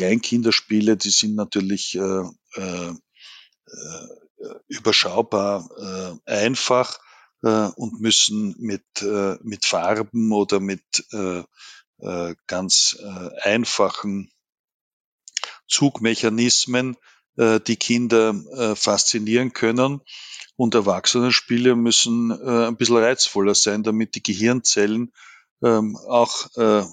[0.00, 2.22] Kleinkinderspiele, die sind natürlich äh,
[2.56, 2.94] äh,
[4.66, 5.68] überschaubar
[6.26, 6.98] äh, einfach
[7.42, 10.82] äh, und müssen mit, äh, mit Farben oder mit
[11.12, 11.42] äh,
[11.98, 14.32] äh, ganz äh, einfachen
[15.68, 16.96] Zugmechanismen
[17.36, 20.00] äh, die Kinder äh, faszinieren können.
[20.56, 25.12] Und Erwachsenenspiele müssen äh, ein bisschen reizvoller sein, damit die Gehirnzellen
[25.62, 26.84] ähm, auch äh,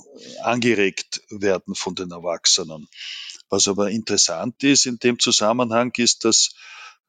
[0.43, 2.88] angeregt werden von den Erwachsenen.
[3.49, 6.53] Was aber interessant ist in dem Zusammenhang, ist, dass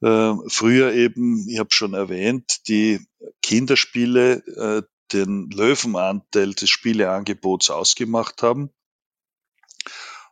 [0.02, 3.00] äh, früher eben, ich habe schon erwähnt, die
[3.42, 8.70] Kinderspiele äh, den Löwenanteil des Spieleangebots ausgemacht haben.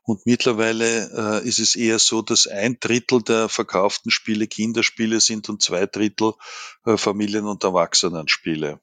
[0.03, 5.49] Und mittlerweile äh, ist es eher so, dass ein Drittel der verkauften Spiele Kinderspiele sind
[5.49, 6.35] und zwei Drittel
[6.85, 8.81] äh, Familien- und Erwachsenenspiele.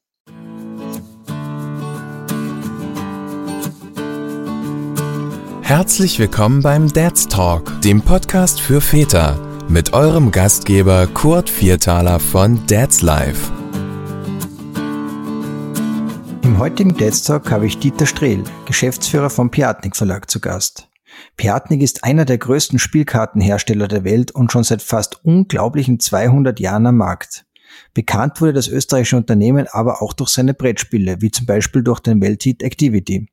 [5.66, 12.59] Herzlich willkommen beim Dad's Talk, dem Podcast für Väter, mit eurem Gastgeber Kurt Viertaler von
[12.67, 13.50] Dad's Life.
[16.44, 20.89] Im heutigen Dad's Talk habe ich Dieter Strehl, Geschäftsführer vom Piatnik Verlag, zu Gast.
[21.38, 26.88] Piatnik ist einer der größten Spielkartenhersteller der Welt und schon seit fast unglaublichen 200 Jahren
[26.88, 27.45] am Markt.
[27.94, 32.20] Bekannt wurde das österreichische Unternehmen aber auch durch seine Brettspiele, wie zum Beispiel durch den
[32.20, 33.30] Welthit Activity.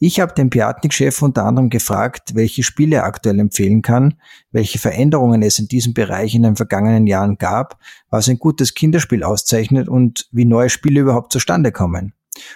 [0.00, 4.14] Ich habe den Piatnik-Chef unter anderem gefragt, welche Spiele er aktuell empfehlen kann,
[4.52, 9.24] welche Veränderungen es in diesem Bereich in den vergangenen Jahren gab, was ein gutes Kinderspiel
[9.24, 12.12] auszeichnet und wie neue Spiele überhaupt zustande kommen.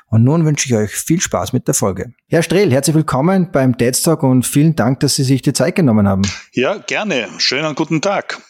[0.06, 2.12] Und nun wünsche ich euch viel Spaß mit der Folge.
[2.28, 5.74] Herr Strehl, herzlich willkommen beim Dead Talk und vielen Dank, dass Sie sich die Zeit
[5.74, 6.22] genommen haben.
[6.52, 7.26] Ja, gerne.
[7.38, 8.40] Schönen guten Tag.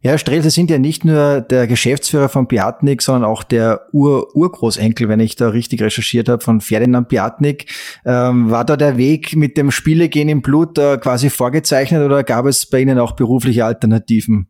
[0.00, 3.88] Ja, Herr Strehl, Sie sind ja nicht nur der Geschäftsführer von Piatnik, sondern auch der
[3.92, 7.66] Ur-Urgroßenkel, wenn ich da richtig recherchiert habe, von Ferdinand Piatnik.
[8.04, 12.46] Ähm, war da der Weg mit dem Spielegehen im Blut äh, quasi vorgezeichnet oder gab
[12.46, 14.48] es bei Ihnen auch berufliche Alternativen?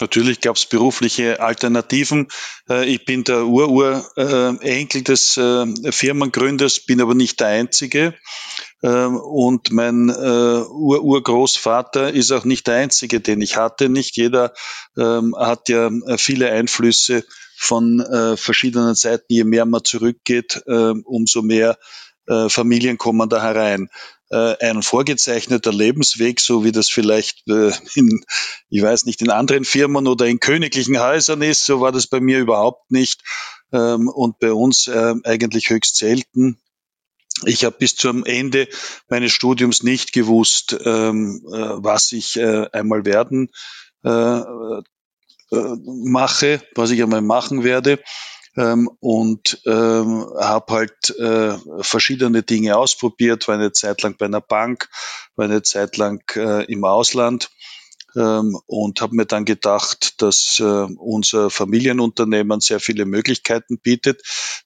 [0.00, 2.26] Natürlich gab es berufliche Alternativen.
[2.68, 8.14] Äh, ich bin der Ur-Ur-Enkel des äh, Firmengründers, bin aber nicht der Einzige.
[8.82, 13.88] Ähm, und mein Ur-Urgroßvater ist auch nicht der Einzige, den ich hatte.
[13.88, 14.52] Nicht jeder
[14.98, 17.24] ähm, hat ja viele Einflüsse
[17.56, 18.04] von
[18.36, 19.26] verschiedenen Seiten.
[19.28, 21.78] Je mehr man zurückgeht, ähm, umso mehr
[22.48, 23.88] Familien kommen da herein äh,
[24.30, 28.24] ein vorgezeichneter Lebensweg, so wie das vielleicht äh, in,
[28.70, 31.66] ich weiß nicht, in anderen Firmen oder in königlichen Häusern ist.
[31.66, 33.22] So war das bei mir überhaupt nicht
[33.72, 36.58] ähm, und bei uns äh, eigentlich höchst selten.
[37.44, 38.68] Ich habe bis zum Ende
[39.08, 43.50] meines Studiums nicht gewusst, ähm, äh, was ich äh, einmal werden
[44.04, 44.82] äh, äh,
[45.50, 47.98] mache, was ich einmal machen werde
[48.56, 54.40] ähm, und ähm, habe halt äh, verschiedene Dinge ausprobiert, war eine Zeit lang bei einer
[54.40, 54.88] Bank,
[55.36, 57.50] war eine Zeit lang äh, im Ausland
[58.16, 64.22] ähm, und habe mir dann gedacht, dass äh, unser Familienunternehmen sehr viele Möglichkeiten bietet,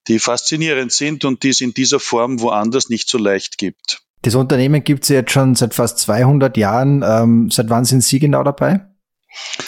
[0.06, 4.02] die faszinierend sind und die es in dieser Form woanders nicht so leicht gibt.
[4.22, 7.04] Das Unternehmen gibt es jetzt schon seit fast 200 Jahren.
[7.06, 8.87] Ähm, seit wann sind Sie genau dabei?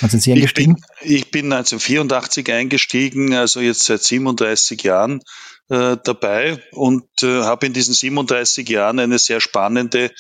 [0.01, 0.77] Wann sind Sie eingestiegen?
[1.01, 5.21] Ich bin, ich bin 1984 eingestiegen, also jetzt seit 37 Jahren
[5.69, 10.11] äh, dabei und äh, habe in diesen 37 Jahren eine sehr spannende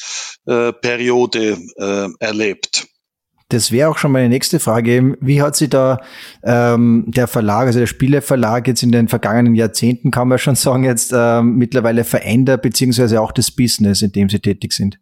[0.46, 2.86] äh, Periode äh, erlebt.
[3.50, 5.16] Das wäre auch schon meine nächste Frage.
[5.20, 5.98] Wie hat sich da
[6.44, 10.84] ähm, der Verlag, also der Spieleverlag jetzt in den vergangenen Jahrzehnten, kann man schon sagen,
[10.84, 15.00] jetzt ähm, mittlerweile verändert, beziehungsweise auch das Business, in dem Sie tätig sind?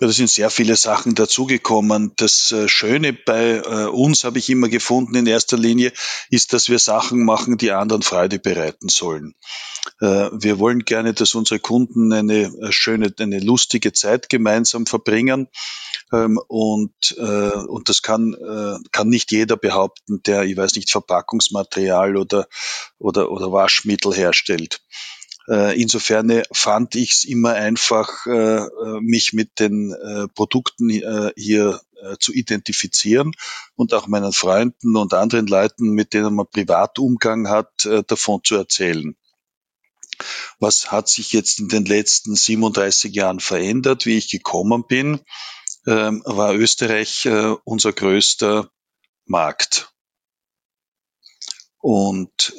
[0.00, 2.12] Da sind sehr viele Sachen dazugekommen.
[2.16, 5.92] Das äh, Schöne bei äh, uns, habe ich immer gefunden, in erster Linie,
[6.30, 9.34] ist, dass wir Sachen machen, die anderen Freude bereiten sollen.
[10.00, 15.48] Äh, wir wollen gerne, dass unsere Kunden eine schöne, eine lustige Zeit gemeinsam verbringen.
[16.12, 18.34] Ähm, und, und das kann,
[18.92, 22.46] kann nicht jeder behaupten, der, ich weiß nicht, Verpackungsmaterial oder,
[22.98, 24.80] oder, oder Waschmittel herstellt.
[25.48, 29.94] Äh, insofern fand ich es immer einfach, äh, äh, mich mit den
[30.34, 30.90] Produkten
[31.36, 31.80] hier
[32.20, 33.32] zu identifizieren
[33.74, 39.16] und auch meinen Freunden und anderen Leuten, mit denen man Privatumgang hat, davon zu erzählen.
[40.60, 44.06] Was hat sich jetzt in den letzten 37 Jahren verändert?
[44.06, 45.20] Wie ich gekommen bin,
[45.88, 47.28] ähm, war Österreich
[47.64, 48.70] unser größter
[49.24, 49.92] Markt.
[51.80, 52.54] Und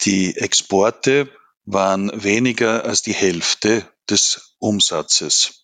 [0.00, 1.30] die Exporte
[1.64, 5.62] waren weniger als die Hälfte des Umsatzes.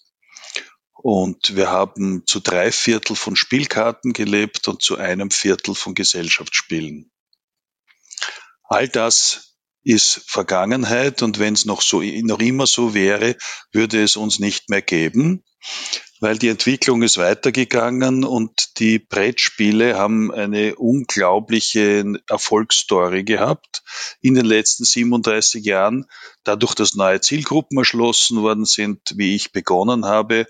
[0.93, 7.11] Und wir haben zu drei Viertel von Spielkarten gelebt und zu einem Viertel von Gesellschaftsspielen.
[8.65, 9.50] All das
[9.83, 13.37] ist Vergangenheit und wenn es noch so noch immer so wäre,
[13.73, 15.45] würde es uns nicht mehr geben.
[16.21, 23.83] weil die Entwicklung ist weitergegangen und die Brettspiele haben eine unglaubliche Erfolgsstory gehabt
[24.21, 26.05] in den letzten 37 Jahren.
[26.45, 30.47] Dadurch, dass neue Zielgruppen erschlossen worden sind, wie ich begonnen habe,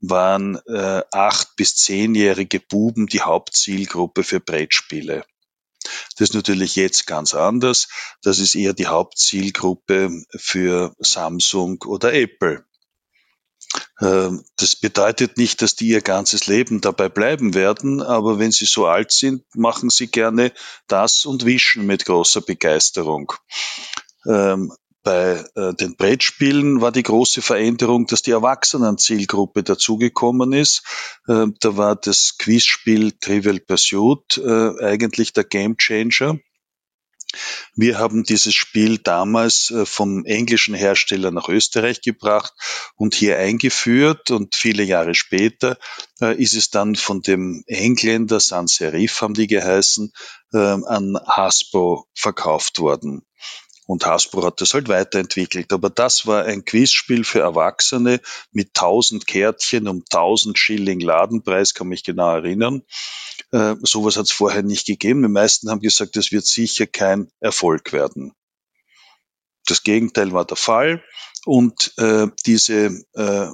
[0.00, 5.24] waren äh, acht bis zehnjährige Buben die Hauptzielgruppe für Brettspiele.
[6.16, 7.88] Das ist natürlich jetzt ganz anders.
[8.22, 12.64] Das ist eher die Hauptzielgruppe für Samsung oder Apple.
[14.00, 18.64] Ähm, das bedeutet nicht, dass die ihr ganzes Leben dabei bleiben werden, aber wenn sie
[18.64, 20.52] so alt sind, machen sie gerne
[20.88, 23.32] das und wischen mit großer Begeisterung.
[25.02, 30.82] Bei äh, den Brettspielen war die große Veränderung, dass die Erwachsenen-Zielgruppe dazugekommen ist.
[31.26, 36.38] Äh, da war das Quizspiel Trivial Pursuit äh, eigentlich der Gamechanger.
[37.76, 42.52] Wir haben dieses Spiel damals äh, vom englischen Hersteller nach Österreich gebracht
[42.96, 45.78] und hier eingeführt und viele Jahre später
[46.20, 50.12] äh, ist es dann von dem Engländer Sans Serif haben die geheißen
[50.52, 53.24] ähm, an Hasbro verkauft worden.
[53.90, 55.72] Und Hasbro hat das halt weiterentwickelt.
[55.72, 58.20] Aber das war ein Quizspiel für Erwachsene
[58.52, 62.84] mit 1000 Kärtchen um 1000 Schilling Ladenpreis, kann mich genau erinnern.
[63.50, 65.22] Äh, sowas hat es vorher nicht gegeben.
[65.22, 68.32] Die meisten haben gesagt, das wird sicher kein Erfolg werden.
[69.66, 71.02] Das Gegenteil war der Fall.
[71.44, 73.48] Und äh, diese äh,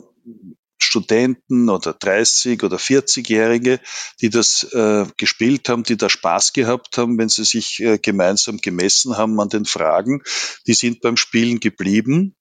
[0.97, 3.81] Studenten oder 30 oder 40-Jährige,
[4.21, 8.59] die das äh, gespielt haben, die da Spaß gehabt haben, wenn sie sich äh, gemeinsam
[8.59, 10.23] gemessen haben an den Fragen,
[10.67, 12.35] die sind beim Spielen geblieben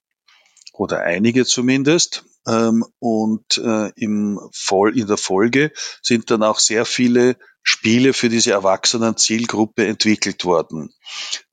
[0.74, 2.24] oder einige zumindest.
[2.48, 8.30] Ähm, und äh, im Voll, in der Folge sind dann auch sehr viele Spiele für
[8.30, 10.94] diese erwachsenen Zielgruppe entwickelt worden.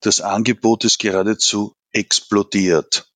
[0.01, 3.12] Das Angebot ist geradezu explodiert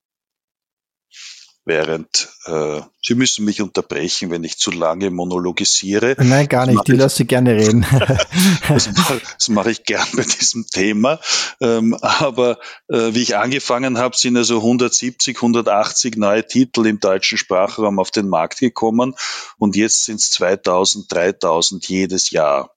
[1.66, 6.16] während äh, Sie müssen mich unterbrechen, wenn ich zu lange monologisiere.
[6.18, 6.88] Nein, gar nicht.
[6.88, 7.86] Die lasse ich gerne reden.
[8.68, 11.20] das mache, das mache ich gern bei diesem Thema.
[11.60, 12.58] Ähm, aber
[12.88, 18.10] äh, wie ich angefangen habe, sind also 170, 180 neue Titel im deutschen Sprachraum auf
[18.10, 19.14] den Markt gekommen
[19.58, 22.76] und jetzt sind es 2000, 3000 jedes Jahr.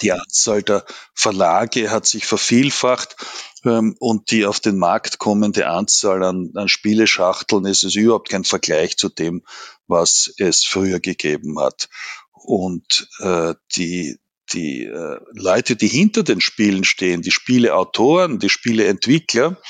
[0.00, 0.84] Die Anzahl der
[1.14, 3.16] Verlage hat sich vervielfacht
[3.64, 8.44] ähm, und die auf den Markt kommende Anzahl an, an Spieleschachteln ist es überhaupt kein
[8.44, 9.42] Vergleich zu dem,
[9.86, 11.88] was es früher gegeben hat.
[12.32, 14.18] Und äh, die,
[14.52, 19.60] die äh, Leute, die hinter den Spielen stehen, die Spieleautoren, die Spieleentwickler,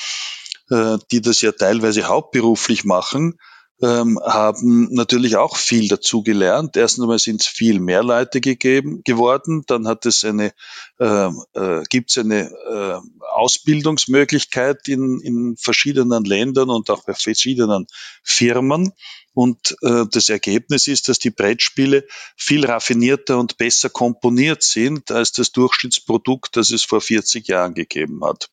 [0.70, 3.38] äh, die das ja teilweise hauptberuflich machen,
[3.82, 6.76] ähm, haben natürlich auch viel dazu gelernt.
[6.76, 9.65] Erstens einmal sind es viel mehr Leute gegeben geworden.
[9.67, 10.53] Dann hat es eine,
[10.99, 13.00] äh, äh, gibt es eine äh,
[13.32, 17.87] Ausbildungsmöglichkeit in, in verschiedenen Ländern und auch bei verschiedenen
[18.23, 18.93] Firmen.
[19.32, 22.06] Und äh, das Ergebnis ist, dass die Brettspiele
[22.37, 28.25] viel raffinierter und besser komponiert sind als das Durchschnittsprodukt, das es vor 40 Jahren gegeben
[28.25, 28.50] hat.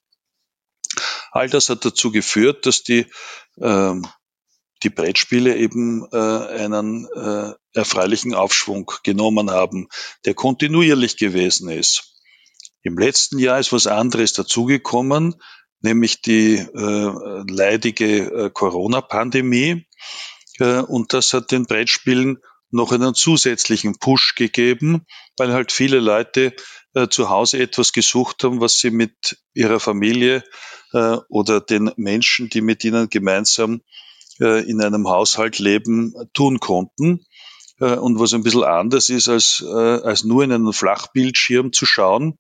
[1.32, 3.06] All das hat dazu geführt, dass die
[3.62, 4.06] ähm,
[4.84, 9.88] die Brettspiele eben äh, einen äh, erfreulichen Aufschwung genommen haben,
[10.26, 12.16] der kontinuierlich gewesen ist.
[12.84, 15.36] Im letzten Jahr ist was anderes dazugekommen,
[15.82, 19.86] nämlich die äh, leidige äh, Corona-Pandemie.
[20.60, 22.40] Äh, und das hat den Brettspielen
[22.72, 25.06] noch einen zusätzlichen Push gegeben,
[25.38, 26.56] weil halt viele Leute
[26.94, 30.44] äh, zu Hause etwas gesucht haben, was sie mit ihrer Familie
[30.94, 33.82] äh, oder den Menschen, die mit ihnen gemeinsam
[34.40, 37.26] äh, in einem Haushalt leben, tun konnten.
[37.80, 41.86] Äh, und was ein bisschen anders ist, als, äh, als nur in einen Flachbildschirm zu
[41.86, 42.38] schauen,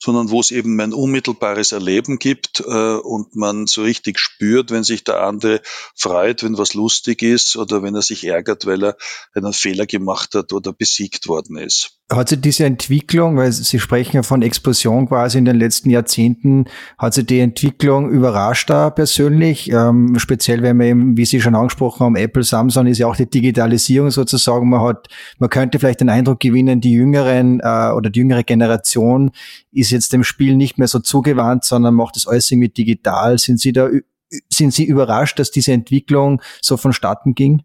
[0.00, 4.84] sondern wo es eben ein unmittelbares Erleben gibt äh, und man so richtig spürt, wenn
[4.84, 5.62] sich der andere
[5.96, 8.96] freut, wenn was lustig ist oder wenn er sich ärgert, weil er
[9.34, 11.98] einen Fehler gemacht hat oder besiegt worden ist.
[12.10, 16.66] Hat sich diese Entwicklung, weil Sie sprechen ja von Explosion quasi in den letzten Jahrzehnten,
[16.98, 19.70] hat sich die Entwicklung überrascht da persönlich?
[19.70, 23.16] Ähm, speziell, wenn man eben, wie Sie schon angesprochen haben, Apple, Samsung ist ja auch
[23.16, 24.68] die Digitalisierung sozusagen.
[24.68, 29.30] Man hat, man könnte vielleicht den Eindruck gewinnen, die Jüngeren äh, oder die jüngere Generation
[29.70, 33.38] ist jetzt dem Spiel nicht mehr so zugewandt, sondern macht das alles irgendwie digital.
[33.38, 33.88] Sind Sie da,
[34.50, 37.62] sind Sie überrascht, dass diese Entwicklung so vonstatten ging?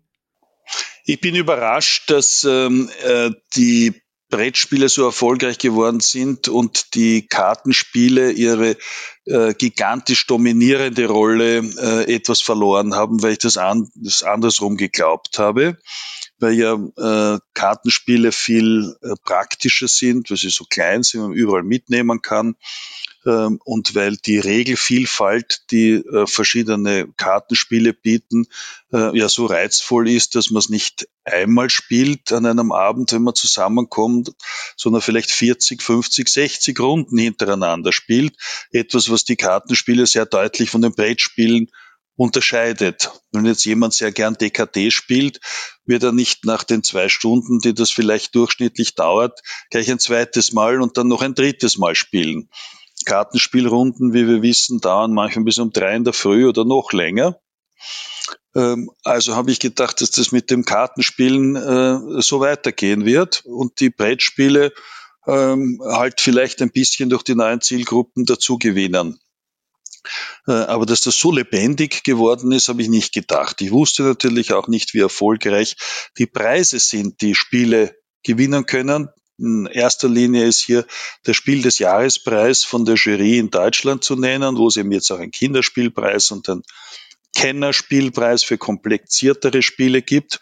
[1.06, 3.94] Ich bin überrascht, dass ähm, äh, die
[4.30, 8.76] Brettspiele so erfolgreich geworden sind und die Kartenspiele ihre
[9.26, 15.40] äh, gigantisch dominierende Rolle äh, etwas verloren haben, weil ich das, an, das andersrum geglaubt
[15.40, 15.78] habe.
[16.40, 21.64] weil ja äh, Kartenspiele viel äh, praktischer sind, weil sie so klein sind und überall
[21.64, 22.56] mitnehmen kann
[23.30, 28.48] und weil die Regelvielfalt, die äh, verschiedene Kartenspiele bieten,
[28.94, 33.24] äh, ja so reizvoll ist, dass man es nicht einmal spielt an einem Abend, wenn
[33.24, 34.32] man zusammenkommt,
[34.78, 38.36] sondern vielleicht 40, 50, 60 Runden hintereinander spielt.
[38.72, 41.70] Etwas, was die Kartenspiele sehr deutlich von den Brettspielen
[42.16, 43.12] unterscheidet.
[43.32, 45.40] Wenn jetzt jemand sehr gern DKT spielt,
[45.86, 50.52] wird er nicht nach den zwei Stunden, die das vielleicht durchschnittlich dauert, gleich ein zweites
[50.52, 52.50] Mal und dann noch ein drittes Mal spielen.
[53.08, 57.40] Kartenspielrunden, wie wir wissen, dauern manchmal bis um drei in der Früh oder noch länger.
[58.54, 63.80] Ähm, also habe ich gedacht, dass das mit dem Kartenspielen äh, so weitergehen wird und
[63.80, 64.74] die Brettspiele
[65.26, 69.20] ähm, halt vielleicht ein bisschen durch die neuen Zielgruppen dazu gewinnen.
[70.46, 73.62] Äh, aber dass das so lebendig geworden ist, habe ich nicht gedacht.
[73.62, 75.78] Ich wusste natürlich auch nicht, wie erfolgreich
[76.18, 79.10] die Preise sind, die Spiele gewinnen können.
[79.38, 80.86] In erster Linie ist hier
[81.26, 85.12] der Spiel des Jahrespreis von der Jury in Deutschland zu nennen, wo es eben jetzt
[85.12, 86.64] auch einen Kinderspielpreis und einen
[87.36, 90.42] Kennerspielpreis für kompliziertere Spiele gibt.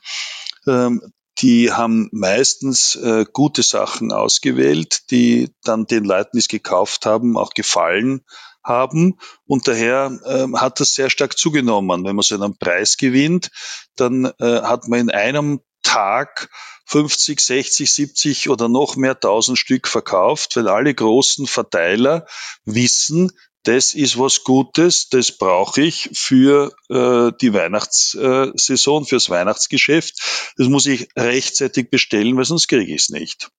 [0.66, 1.02] Ähm,
[1.40, 7.38] die haben meistens äh, gute Sachen ausgewählt, die dann den Leuten, die es gekauft haben,
[7.38, 8.22] auch gefallen
[8.64, 9.18] haben.
[9.46, 12.06] Und daher äh, hat das sehr stark zugenommen.
[12.06, 13.52] Wenn man so einen Preis gewinnt,
[13.98, 15.60] dann äh, hat man in einem
[15.96, 16.50] Tag
[16.88, 22.28] 50, 60, 70 oder noch mehr tausend Stück verkauft, weil alle großen Verteiler
[22.66, 23.32] wissen,
[23.64, 30.54] das ist was Gutes, das brauche ich für äh, die Weihnachtssaison, fürs Weihnachtsgeschäft.
[30.58, 33.50] Das muss ich rechtzeitig bestellen, weil sonst kriege ich es nicht.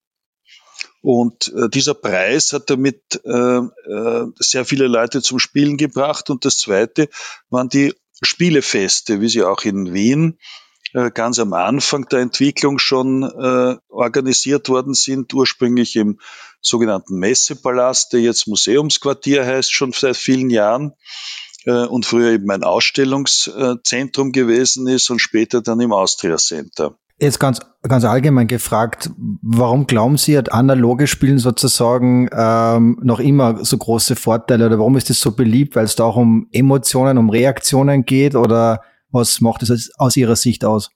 [1.01, 6.29] Und äh, dieser Preis hat damit äh, äh, sehr viele Leute zum Spielen gebracht.
[6.29, 7.09] Und das Zweite
[7.49, 10.66] waren die Spielefeste, wie sie auch in Wien äh,
[11.13, 16.19] ganz am Anfang der Entwicklung schon äh, organisiert worden sind, ursprünglich im
[16.63, 20.93] sogenannten Messepalast, der jetzt Museumsquartier heißt, schon seit vielen Jahren
[21.67, 26.97] äh, und früher eben ein Ausstellungszentrum gewesen ist und später dann im Austria Center.
[27.19, 29.11] Jetzt ganz, ganz allgemein gefragt,
[29.41, 34.99] warum glauben Sie, hat analoge Spielen sozusagen ähm, noch immer so große Vorteile oder warum
[34.99, 38.83] ist es so beliebt, weil es da auch um Emotionen, um Reaktionen geht oder
[39.17, 40.91] was macht es aus Ihrer Sicht aus?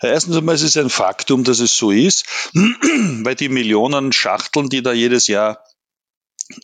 [0.00, 4.82] Erstens einmal ist es ein Faktum, dass es so ist, weil die Millionen Schachteln, die
[4.82, 5.62] da jedes Jahr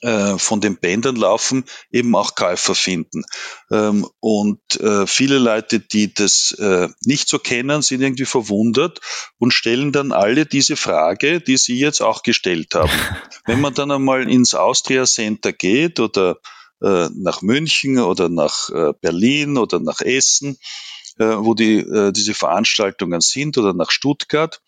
[0.02, 3.24] äh, von den Bändern laufen, eben auch Käufer finden.
[3.70, 9.00] Ähm, und äh, viele Leute, die das äh, nicht so kennen, sind irgendwie verwundert
[9.38, 12.92] und stellen dann alle diese Frage, die Sie jetzt auch gestellt haben.
[13.44, 16.36] Wenn man dann einmal ins Austria Center geht oder
[16.82, 20.58] äh, nach München oder nach äh, Berlin oder nach Essen,
[21.18, 24.60] äh, wo die, diese Veranstaltungen sind oder nach Stuttgart.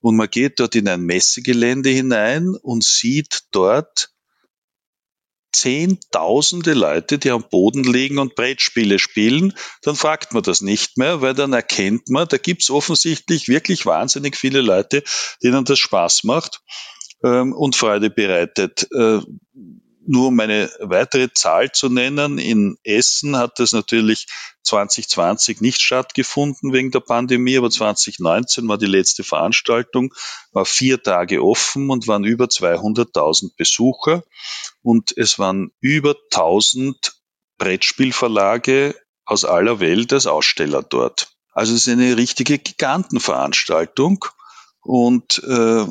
[0.00, 4.10] Und man geht dort in ein Messegelände hinein und sieht dort
[5.54, 9.52] zehntausende Leute, die am Boden liegen und Brettspiele spielen,
[9.82, 14.36] dann fragt man das nicht mehr, weil dann erkennt man, da gibt's offensichtlich wirklich wahnsinnig
[14.36, 15.04] viele Leute,
[15.42, 16.62] denen das Spaß macht
[17.22, 18.88] ähm, und Freude bereitet
[20.06, 24.26] nur um eine weitere Zahl zu nennen, in Essen hat das natürlich
[24.64, 30.12] 2020 nicht stattgefunden wegen der Pandemie, aber 2019 war die letzte Veranstaltung,
[30.52, 34.22] war vier Tage offen und waren über 200.000 Besucher
[34.82, 37.14] und es waren über 1000
[37.58, 38.94] Brettspielverlage
[39.24, 41.32] aus aller Welt als Aussteller dort.
[41.52, 44.24] Also es ist eine richtige Gigantenveranstaltung
[44.80, 45.86] und äh,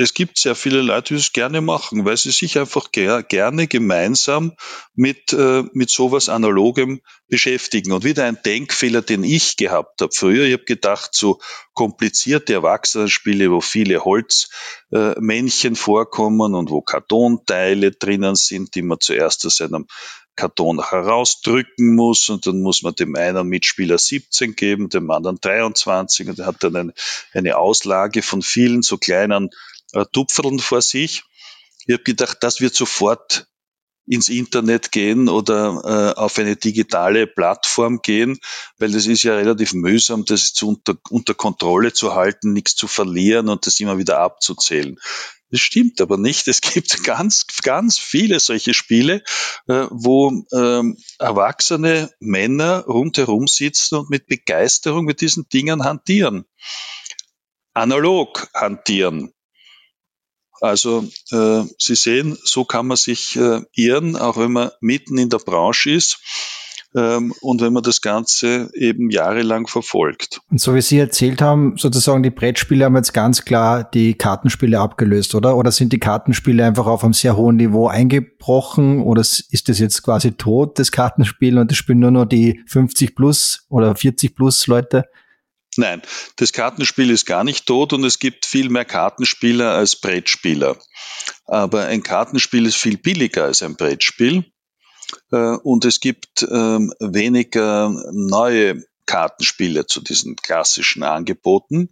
[0.00, 3.66] es gibt sehr viele Leute, die es gerne machen, weil sie sich einfach ger gerne
[3.66, 4.52] gemeinsam
[4.94, 7.90] mit, äh, mit sowas Analogem beschäftigen.
[7.90, 10.46] Und wieder ein Denkfehler, den ich gehabt habe früher.
[10.46, 11.40] Ich habe gedacht, so
[11.74, 19.44] komplizierte Erwachsenenspiele, wo viele Holzmännchen äh, vorkommen und wo Kartonteile drinnen sind, die man zuerst
[19.46, 19.86] aus einem
[20.36, 26.28] Karton herausdrücken muss und dann muss man dem einen Mitspieler 17 geben, dem anderen 23
[26.28, 26.94] und er hat dann eine,
[27.32, 29.50] eine Auslage von vielen so kleinen
[29.92, 31.24] äh, Tupferln vor sich.
[31.86, 33.48] Ich habe gedacht, das wird sofort
[34.08, 38.38] ins Internet gehen oder äh, auf eine digitale Plattform gehen,
[38.78, 42.88] weil das ist ja relativ mühsam, das zu unter, unter Kontrolle zu halten, nichts zu
[42.88, 44.98] verlieren und das immer wieder abzuzählen.
[45.50, 46.46] Das stimmt aber nicht.
[46.48, 49.22] Es gibt ganz, ganz viele solche Spiele,
[49.66, 56.44] äh, wo ähm, erwachsene Männer rundherum sitzen und mit Begeisterung mit diesen Dingen hantieren.
[57.74, 59.32] Analog hantieren.
[60.60, 65.30] Also äh, Sie sehen, so kann man sich äh, irren, auch wenn man mitten in
[65.30, 66.18] der Branche ist.
[66.96, 70.40] ähm, und wenn man das Ganze eben jahrelang verfolgt.
[70.50, 74.80] Und so wie Sie erzählt haben, sozusagen die Brettspiele haben jetzt ganz klar die Kartenspiele
[74.80, 75.56] abgelöst, oder?
[75.56, 79.02] Oder sind die Kartenspiele einfach auf einem sehr hohen Niveau eingebrochen?
[79.02, 83.14] Oder ist das jetzt quasi tot, das Kartenspiel, und das spielen nur noch die 50
[83.14, 85.04] plus oder 40 plus Leute?
[85.76, 86.02] Nein,
[86.36, 90.76] das Kartenspiel ist gar nicht tot und es gibt viel mehr Kartenspieler als Brettspieler.
[91.44, 94.44] Aber ein Kartenspiel ist viel billiger als ein Brettspiel
[95.30, 101.88] äh, und es gibt ähm, weniger neue Kartenspiele zu diesen klassischen Angeboten.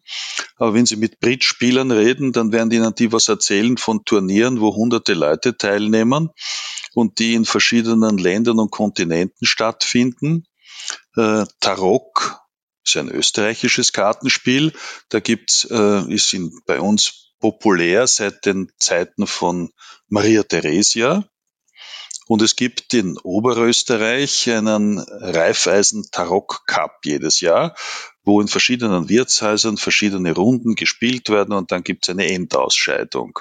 [0.56, 4.74] Aber wenn Sie mit Brettspielern reden, dann werden Ihnen die was erzählen von Turnieren, wo
[4.74, 6.30] hunderte Leute teilnehmen
[6.94, 10.46] und die in verschiedenen Ländern und Kontinenten stattfinden.
[11.16, 12.45] Äh, Tarok
[12.86, 14.72] ist ein österreichisches Kartenspiel.
[15.08, 19.70] Da gibt's, äh, ist in, bei uns populär seit den Zeiten von
[20.08, 21.24] Maria Theresia.
[22.28, 27.76] Und es gibt in Oberösterreich einen Reifeisen Tarok Cup jedes Jahr,
[28.24, 33.38] wo in verschiedenen Wirtshäusern verschiedene Runden gespielt werden und dann gibt es eine Endausscheidung.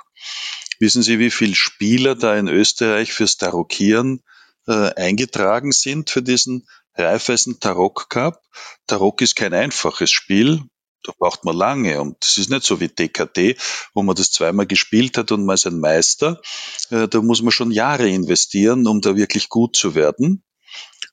[0.79, 4.21] Wissen Sie, wie viele Spieler da in Österreich fürs Tarokieren
[4.67, 8.41] äh, eingetragen sind für diesen Raiffeisen Tarok Cup.
[8.87, 10.61] Tarok ist kein einfaches Spiel.
[11.03, 13.61] Da braucht man lange und es ist nicht so wie DKT,
[13.93, 16.41] wo man das zweimal gespielt hat und man ist ein Meister.
[16.89, 20.43] Äh, da muss man schon Jahre investieren, um da wirklich gut zu werden.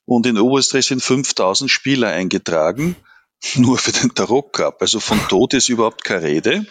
[0.07, 2.97] Und in Oberösterreich sind 5000 Spieler eingetragen,
[3.57, 4.81] nur für den Tarok Cup.
[4.81, 6.67] Also von Tod ist überhaupt keine Rede,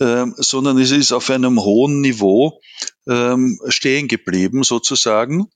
[0.00, 2.60] ähm, sondern es ist auf einem hohen Niveau
[3.08, 5.48] ähm, stehen geblieben sozusagen.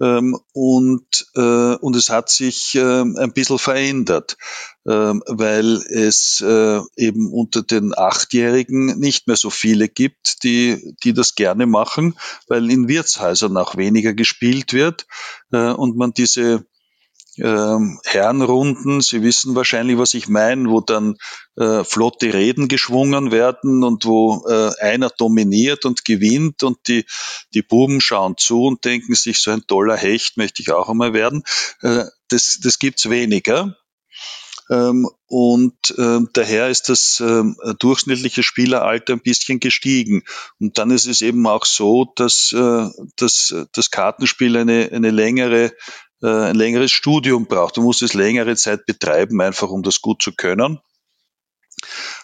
[0.00, 4.36] Ähm, und, äh, und es hat sich äh, ein bisschen verändert,
[4.84, 11.12] äh, weil es äh, eben unter den Achtjährigen nicht mehr so viele gibt, die, die
[11.12, 15.06] das gerne machen, weil in Wirtshäusern auch weniger gespielt wird
[15.52, 16.64] äh, und man diese
[17.40, 21.16] ähm, Herrenrunden, Sie wissen wahrscheinlich, was ich meine, wo dann
[21.56, 27.04] äh, flotte Reden geschwungen werden und wo äh, einer dominiert und gewinnt und die,
[27.54, 31.12] die Buben schauen zu und denken sich, so ein toller Hecht möchte ich auch einmal
[31.12, 31.42] werden.
[31.82, 33.76] Äh, das, das gibt's weniger.
[34.70, 37.42] Ähm, und äh, daher ist das äh,
[37.78, 40.24] durchschnittliche Spieleralter ein bisschen gestiegen.
[40.60, 45.66] Und dann ist es eben auch so, dass, äh, dass das Kartenspiel eine, eine längere
[45.66, 45.70] äh,
[46.26, 47.76] ein längeres Studium braucht.
[47.76, 50.80] Du musst es längere Zeit betreiben, einfach um das gut zu können.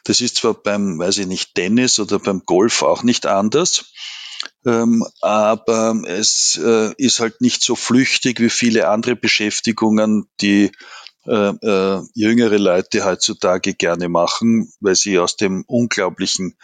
[0.05, 3.93] Das ist zwar beim, weiß ich nicht, Tennis oder beim Golf auch nicht anders,
[4.67, 10.73] ähm, aber es äh, ist halt nicht so flüchtig wie viele andere Beschäftigungen, die
[11.27, 16.59] äh, äh, jüngere Leute heutzutage gerne machen, weil sie aus dem unglaublichen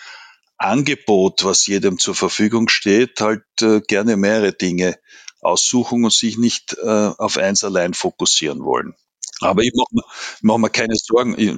[0.59, 4.99] Angebot, was jedem zur Verfügung steht, halt äh, gerne mehrere Dinge
[5.41, 8.95] aussuchen und sich nicht äh, auf eins allein fokussieren wollen.
[9.41, 10.03] Aber ich mache mir,
[10.43, 11.57] mach mir keine Sorgen, ich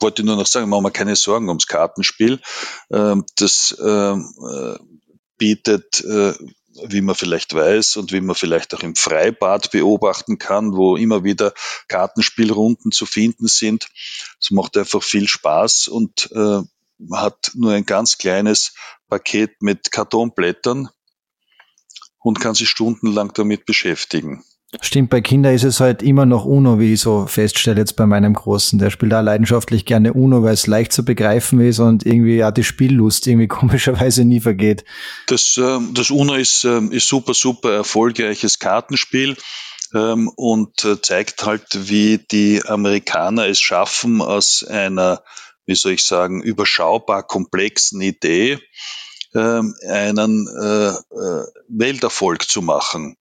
[0.00, 2.40] wollte nur noch sagen, ich mache mir keine Sorgen ums Kartenspiel.
[2.90, 4.78] Ähm, das ähm, äh,
[5.36, 6.34] bietet, äh,
[6.86, 11.24] wie man vielleicht weiß und wie man vielleicht auch im Freibad beobachten kann, wo immer
[11.24, 11.52] wieder
[11.88, 13.88] Kartenspielrunden zu finden sind.
[14.40, 16.62] Es macht einfach viel Spaß und äh,
[16.98, 18.74] man hat nur ein ganz kleines
[19.08, 20.88] Paket mit Kartonblättern
[22.20, 24.44] und kann sich stundenlang damit beschäftigen.
[24.82, 28.04] Stimmt, bei Kindern ist es halt immer noch Uno, wie ich so feststelle jetzt bei
[28.04, 28.78] meinem Großen.
[28.78, 32.50] Der spielt da leidenschaftlich gerne Uno, weil es leicht zu begreifen ist und irgendwie ja
[32.50, 34.84] die Spiellust irgendwie komischerweise nie vergeht.
[35.26, 39.38] Das, äh, das Uno ist, äh, ist super, super erfolgreiches Kartenspiel
[39.94, 45.22] ähm, und äh, zeigt halt, wie die Amerikaner es schaffen, aus einer,
[45.64, 48.58] wie soll ich sagen, überschaubar komplexen Idee
[49.34, 53.16] ähm, einen äh, äh, Welterfolg zu machen.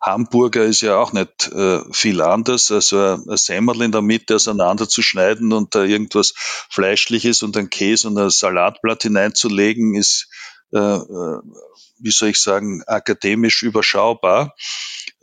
[0.00, 2.70] Hamburger ist ja auch nicht äh, viel anders.
[2.70, 8.18] Also ein Semmel in der Mitte auseinanderzuschneiden und da irgendwas Fleischliches und ein Käse und
[8.18, 10.28] ein Salatblatt hineinzulegen, ist,
[10.72, 11.40] äh, äh,
[11.98, 14.54] wie soll ich sagen, akademisch überschaubar.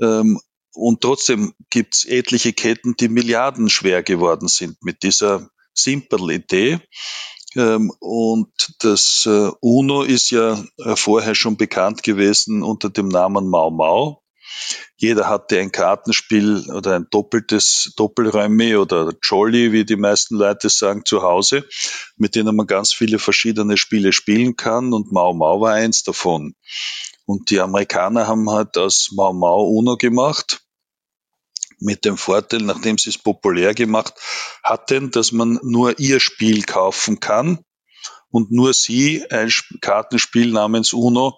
[0.01, 0.39] Ähm,
[0.73, 6.79] und trotzdem gibt's etliche Ketten, die milliardenschwer geworden sind mit dieser simple Idee.
[6.79, 6.89] Ähm,
[7.55, 13.69] und das äh, UNO ist ja äh, vorher schon bekannt gewesen unter dem Namen Mau
[13.69, 14.21] Mau.
[14.97, 21.03] Jeder hatte ein Kartenspiel oder ein doppeltes Doppelräumi oder Jolly, wie die meisten Leute sagen,
[21.05, 21.67] zu Hause,
[22.17, 26.55] mit denen man ganz viele verschiedene Spiele spielen kann und Mau Mau war eins davon.
[27.25, 30.61] Und die Amerikaner haben halt aus Mau Mau UNO gemacht
[31.81, 34.13] mit dem Vorteil, nachdem sie es populär gemacht
[34.63, 37.59] hatten, dass man nur ihr Spiel kaufen kann
[38.29, 41.37] und nur sie ein Kartenspiel namens Uno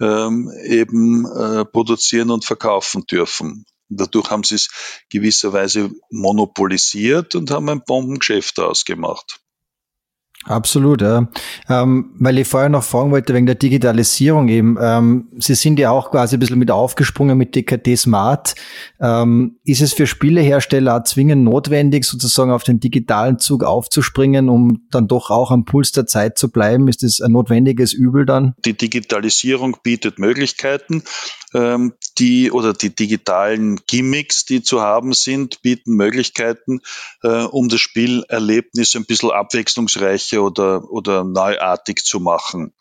[0.00, 3.66] ähm, eben äh, produzieren und verkaufen dürfen.
[3.88, 4.68] Dadurch haben sie es
[5.10, 9.40] gewisserweise monopolisiert und haben ein Bombengeschäft ausgemacht.
[10.46, 11.28] Absolut, ja.
[11.68, 14.78] Ähm, weil ich vorher noch fragen wollte, wegen der Digitalisierung eben.
[14.80, 18.54] Ähm, Sie sind ja auch quasi ein bisschen mit aufgesprungen mit DKT Smart.
[19.00, 25.08] Ähm, ist es für Spielehersteller zwingend notwendig, sozusagen auf den digitalen Zug aufzuspringen, um dann
[25.08, 26.86] doch auch am Puls der Zeit zu bleiben?
[26.86, 28.54] Ist das ein notwendiges Übel dann?
[28.64, 31.02] Die Digitalisierung bietet Möglichkeiten
[31.54, 36.80] ähm, die oder die digitalen Gimmicks, die zu haben sind, bieten Möglichkeiten,
[37.22, 42.74] äh, um das Spielerlebnis ein bisschen abwechslungsreicher oder, oder neuartig zu machen.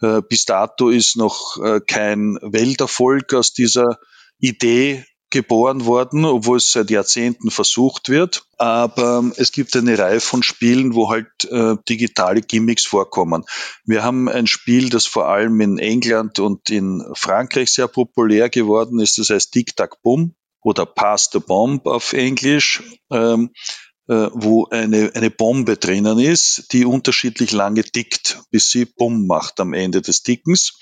[0.00, 3.98] Äh, bis dato ist noch äh, kein Welterfolg aus dieser
[4.38, 8.46] Idee geboren worden, obwohl es seit Jahrzehnten versucht wird.
[8.56, 13.44] Aber es gibt eine Reihe von Spielen, wo halt äh, digitale Gimmicks vorkommen.
[13.84, 19.00] Wir haben ein Spiel, das vor allem in England und in Frankreich sehr populär geworden
[19.00, 22.82] ist, das heißt Tic Tac Boom oder Pass the Bomb auf Englisch.
[23.10, 23.58] Ähm, äh,
[24.06, 29.72] wo eine, eine Bombe drinnen ist, die unterschiedlich lange tickt, bis sie Bumm macht am
[29.72, 30.78] Ende des Tickens.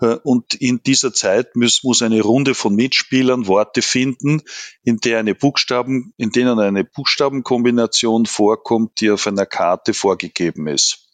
[0.00, 4.42] Äh, und in dieser Zeit muss, muss eine Runde von Mitspielern Worte finden,
[4.82, 11.06] in der eine Buchstaben, in denen eine Buchstabenkombination vorkommt, die auf einer Karte vorgegeben ist.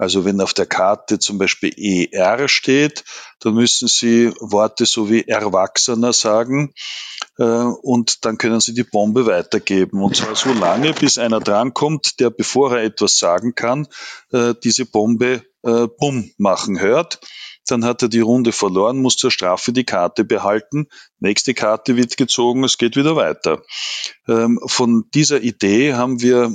[0.00, 3.04] Also wenn auf der Karte zum Beispiel ER steht,
[3.40, 6.72] dann müssen Sie Worte so wie Erwachsener sagen
[7.36, 10.02] äh, und dann können Sie die Bombe weitergeben.
[10.02, 13.88] Und zwar so lange, bis einer drankommt, der, bevor er etwas sagen kann,
[14.32, 17.20] äh, diese Bombe äh, Bumm machen hört.
[17.68, 20.86] Dann hat er die Runde verloren, muss zur Strafe die Karte behalten.
[21.18, 23.60] Nächste Karte wird gezogen, es geht wieder weiter.
[24.26, 26.50] Ähm, von dieser Idee haben wir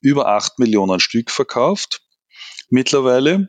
[0.00, 2.02] über acht Millionen Stück verkauft
[2.68, 3.48] mittlerweile.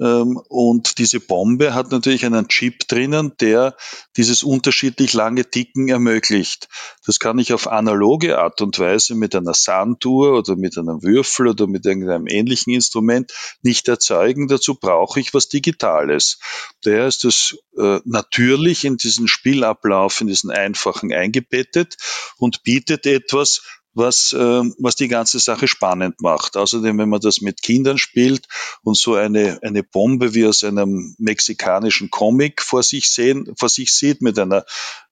[0.00, 3.76] Ähm, und diese Bombe hat natürlich einen Chip drinnen, der
[4.16, 6.68] dieses unterschiedlich lange Ticken ermöglicht.
[7.04, 11.48] Das kann ich auf analoge Art und Weise mit einer Sanduhr oder mit einem Würfel
[11.48, 13.32] oder mit irgendeinem ähnlichen Instrument
[13.62, 14.48] nicht erzeugen.
[14.48, 16.38] Dazu brauche ich was Digitales.
[16.82, 21.96] Daher ist es äh, natürlich in diesen Spielablauf, in diesen einfachen eingebettet
[22.38, 26.56] und bietet etwas, was, äh, was die ganze Sache spannend macht.
[26.56, 28.46] Außerdem, wenn man das mit Kindern spielt
[28.82, 33.92] und so eine, eine Bombe wie aus einem mexikanischen Comic vor sich sehen, vor sich
[33.92, 34.64] sieht mit einer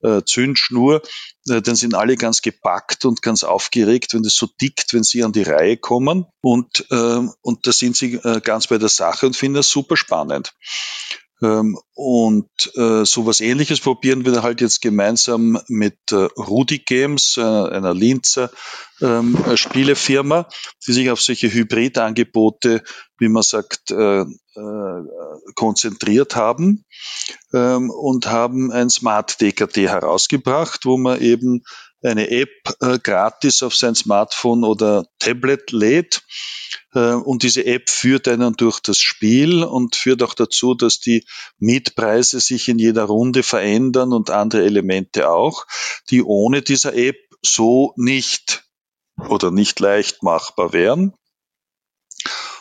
[0.03, 1.03] äh, Zündschnur,
[1.49, 5.25] äh, dann sind alle ganz gepackt und ganz aufgeregt, wenn das so tickt, wenn sie
[5.25, 6.27] an die Reihe kommen.
[6.41, 9.97] Und, äh, und da sind sie äh, ganz bei der Sache und finden das super
[9.97, 10.55] spannend.
[11.41, 17.43] Ähm, und äh, sowas ähnliches probieren wir halt jetzt gemeinsam mit äh, Rudi Games, äh,
[17.43, 18.51] einer Linzer
[19.01, 20.49] ähm, Spielefirma,
[20.87, 22.83] die sich auf solche Hybridangebote,
[23.19, 25.03] wie man sagt, äh, äh,
[25.55, 26.85] konzentriert haben
[27.53, 31.63] ähm, und haben ein Smart DKT herausgebracht, wo man eben
[32.03, 36.23] eine App äh, gratis auf sein Smartphone oder Tablet lädt
[36.95, 41.25] äh, und diese App führt einen durch das Spiel und führt auch dazu, dass die
[41.59, 45.67] Mietpreise sich in jeder Runde verändern und andere Elemente auch,
[46.11, 48.65] die ohne dieser App so nicht
[49.29, 51.15] oder nicht leicht machbar wären.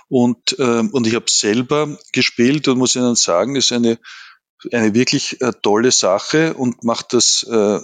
[0.10, 4.00] Und, ähm, und ich habe selber gespielt und muss Ihnen sagen, ist eine,
[4.71, 7.80] eine wirklich äh, tolle Sache und macht das äh,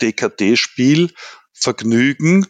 [0.00, 1.12] DKT-Spiel
[1.52, 2.46] Vergnügen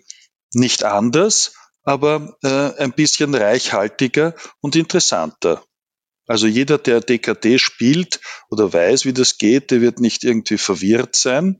[0.55, 5.65] nicht anders, aber äh, ein bisschen reichhaltiger und interessanter.
[6.27, 11.17] Also jeder, der DKT spielt oder weiß, wie das geht, der wird nicht irgendwie verwirrt
[11.17, 11.59] sein.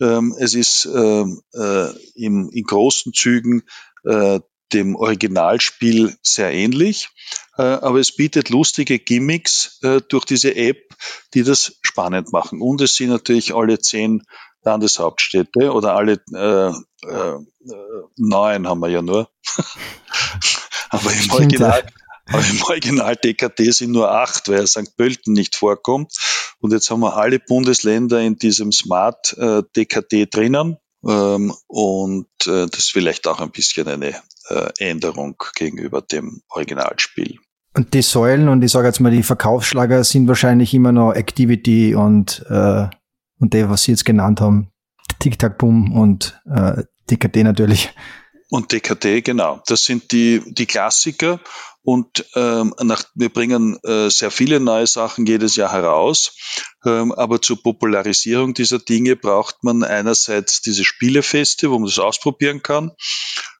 [0.00, 3.64] Ähm, es ist ähm, äh, im, in großen Zügen
[4.04, 4.40] äh,
[4.72, 7.10] dem Originalspiel sehr ähnlich,
[7.56, 10.94] äh, aber es bietet lustige Gimmicks äh, durch diese App,
[11.34, 12.60] die das spannend machen.
[12.60, 14.22] Und es sind natürlich alle zehn
[14.68, 16.68] Landeshauptstädte oder alle äh,
[17.06, 17.38] äh,
[18.16, 19.30] neun haben wir ja nur.
[20.90, 21.84] aber im Original,
[22.26, 24.96] aber im Original DKT sind nur acht, weil St.
[24.96, 26.12] Pölten nicht vorkommt.
[26.60, 30.76] Und jetzt haben wir alle Bundesländer in diesem Smart äh, DKT drinnen.
[31.06, 34.14] Ähm, und äh, das ist vielleicht auch ein bisschen eine
[34.48, 37.38] äh, Änderung gegenüber dem Originalspiel.
[37.74, 41.94] Und die Säulen und ich sage jetzt mal, die Verkaufsschlager sind wahrscheinlich immer noch Activity
[41.94, 42.88] und, äh,
[43.38, 44.70] und der, was Sie jetzt genannt haben,
[45.18, 47.90] Tic-Tac-Boom und äh, DKT natürlich.
[48.50, 49.62] Und DKT, genau.
[49.66, 51.40] Das sind die, die Klassiker.
[51.82, 56.34] Und ähm, nach, wir bringen äh, sehr viele neue Sachen jedes Jahr heraus.
[56.84, 62.62] Ähm, aber zur Popularisierung dieser Dinge braucht man einerseits diese Spielefeste, wo man das ausprobieren
[62.62, 62.92] kann.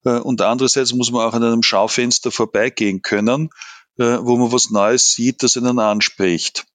[0.04, 3.50] Äh, und andererseits muss man auch an einem Schaufenster vorbeigehen können,
[3.98, 6.66] äh, wo man was Neues sieht, das einen anspricht.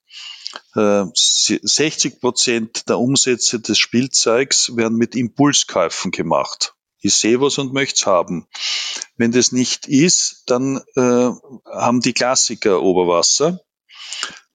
[0.75, 6.73] 60 Prozent der Umsätze des Spielzeugs werden mit Impulskäufen gemacht.
[6.99, 8.47] Ich sehe was und möchte es haben.
[9.17, 11.29] Wenn das nicht ist, dann äh,
[11.69, 13.59] haben die Klassiker Oberwasser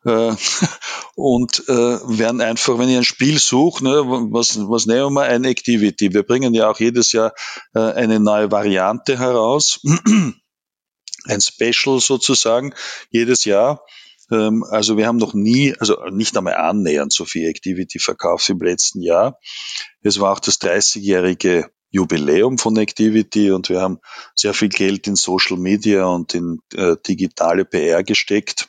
[0.04, 0.34] äh,
[1.14, 4.02] und äh, werden einfach, wenn ich ein Spiel suche, ne,
[4.32, 5.24] was, was nehmen wir?
[5.24, 6.14] Ein Activity.
[6.14, 7.34] Wir bringen ja auch jedes Jahr
[7.74, 9.80] äh, eine neue Variante heraus,
[11.24, 12.74] ein Special sozusagen,
[13.10, 13.84] jedes Jahr.
[14.30, 18.58] Ähm, also wir haben noch nie, also nicht einmal annähernd so viel Activity verkauft im
[18.58, 19.38] letzten Jahr.
[20.02, 23.98] Es war auch das 30-jährige Jubiläum von Activity und wir haben
[24.34, 28.68] sehr viel Geld in Social Media und in äh, digitale PR gesteckt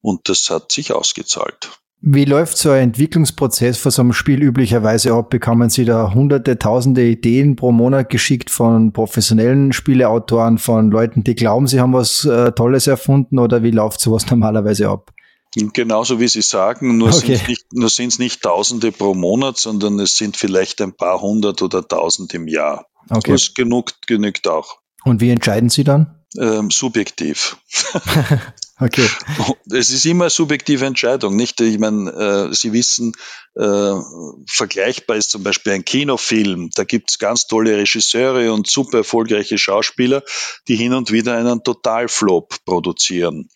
[0.00, 1.78] und das hat sich ausgezahlt.
[2.00, 5.30] Wie läuft so ein Entwicklungsprozess für so einem Spiel üblicherweise ab?
[5.30, 11.34] Bekommen Sie da hunderte, tausende Ideen pro Monat geschickt von professionellen Spieleautoren, von Leuten, die
[11.34, 15.12] glauben, sie haben was äh, Tolles erfunden oder wie läuft sowas normalerweise ab?
[15.54, 17.36] Genauso wie Sie sagen, nur okay.
[17.36, 21.86] sind es nicht, nicht Tausende pro Monat, sondern es sind vielleicht ein paar hundert oder
[21.86, 22.86] tausend im Jahr.
[23.10, 23.32] Okay.
[23.32, 24.78] Das genügt, genügt auch.
[25.04, 26.22] Und wie entscheiden Sie dann?
[26.38, 27.56] Ähm, subjektiv.
[28.80, 29.08] Okay.
[29.72, 31.60] Es ist immer subjektive Entscheidung, nicht?
[31.60, 32.10] Ich meine,
[32.50, 33.12] äh, Sie wissen,
[33.56, 33.94] äh,
[34.46, 36.70] vergleichbar ist zum Beispiel ein Kinofilm.
[36.74, 40.22] Da gibt es ganz tolle Regisseure und super erfolgreiche Schauspieler,
[40.68, 43.50] die hin und wieder einen Totalflop produzieren,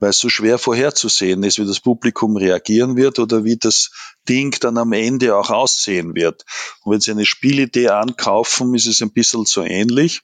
[0.00, 3.90] weil es so schwer vorherzusehen ist, wie das Publikum reagieren wird oder wie das
[4.28, 6.44] Ding dann am Ende auch aussehen wird.
[6.82, 10.22] Und wenn Sie eine Spielidee ankaufen, ist es ein bisschen so ähnlich.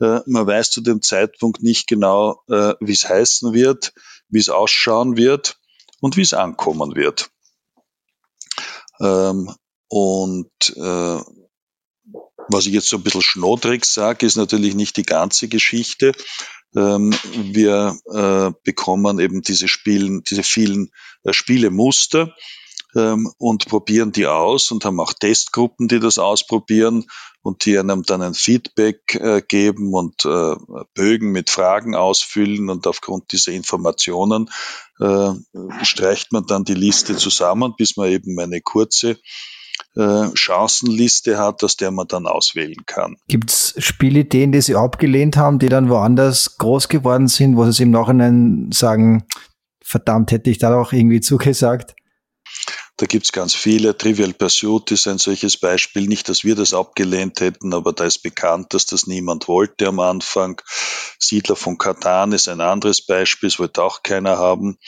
[0.00, 3.94] Äh, man weiß zu dem Zeitpunkt nicht genau, äh, wie es heißen wird,
[4.28, 5.58] wie es ausschauen wird
[6.00, 7.30] und wie es ankommen wird.
[9.00, 9.54] Ähm,
[9.88, 11.20] und äh,
[12.48, 16.12] was ich jetzt so ein bisschen schnodrig sage, ist natürlich nicht die ganze Geschichte.
[16.76, 20.90] Ähm, wir äh, bekommen eben diese Spielen, diese vielen
[21.24, 22.34] äh, Spielemuster
[22.94, 27.06] ähm, und probieren die aus und haben auch Testgruppen, die das ausprobieren
[27.40, 30.26] und die einem dann ein Feedback äh, geben und
[30.94, 34.50] Bögen mit Fragen ausfüllen und aufgrund dieser Informationen
[35.82, 39.16] streicht man dann die Liste zusammen, bis man eben eine kurze
[39.96, 43.16] äh, Chancenliste hat, aus der man dann auswählen kann.
[43.28, 47.84] Gibt es Spielideen, die Sie abgelehnt haben, die dann woanders groß geworden sind, wo Sie
[47.84, 49.24] im Nachhinein sagen,
[49.82, 51.94] verdammt, hätte ich da auch irgendwie zugesagt?
[52.98, 53.96] Da gibt's ganz viele.
[53.96, 56.08] Trivial Pursuit ist ein solches Beispiel.
[56.08, 60.00] Nicht, dass wir das abgelehnt hätten, aber da ist bekannt, dass das niemand wollte am
[60.00, 60.60] Anfang.
[61.20, 64.78] Siedler von Katan ist ein anderes Beispiel, das wollte auch keiner haben.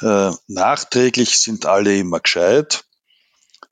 [0.00, 2.84] Äh, nachträglich sind alle immer gescheit.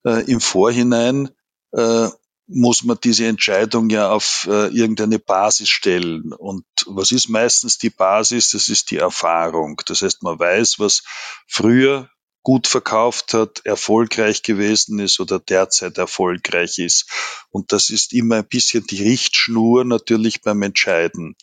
[0.05, 1.31] Äh, Im Vorhinein
[1.73, 2.09] äh,
[2.47, 6.33] muss man diese Entscheidung ja auf äh, irgendeine Basis stellen.
[6.33, 8.51] Und was ist meistens die Basis?
[8.51, 9.81] Das ist die Erfahrung.
[9.87, 11.03] Das heißt, man weiß, was
[11.47, 12.11] früher
[12.43, 17.11] gut verkauft hat, erfolgreich gewesen ist oder derzeit erfolgreich ist.
[17.51, 21.37] Und das ist immer ein bisschen die Richtschnur natürlich beim Entscheiden.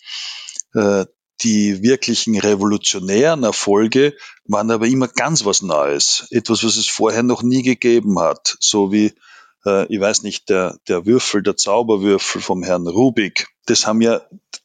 [0.75, 1.05] Äh,
[1.43, 6.27] die wirklichen revolutionären Erfolge waren aber immer ganz was Neues.
[6.29, 8.57] Etwas, was es vorher noch nie gegeben hat.
[8.59, 9.13] So wie,
[9.65, 13.47] äh, ich weiß nicht, der, der Würfel, der Zauberwürfel vom Herrn Rubik.
[13.65, 14.21] Das haben ja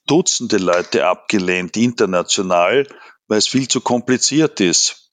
[0.07, 2.87] Dutzende Leute abgelehnt, international,
[3.27, 5.11] weil es viel zu kompliziert ist.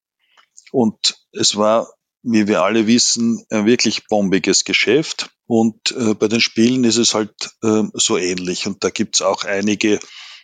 [0.71, 5.31] Und es war, wie wir alle wissen, ein wirklich bombiges Geschäft.
[5.47, 8.67] Und äh, bei den Spielen ist es halt äh, so ähnlich.
[8.67, 9.99] Und da gibt's auch einige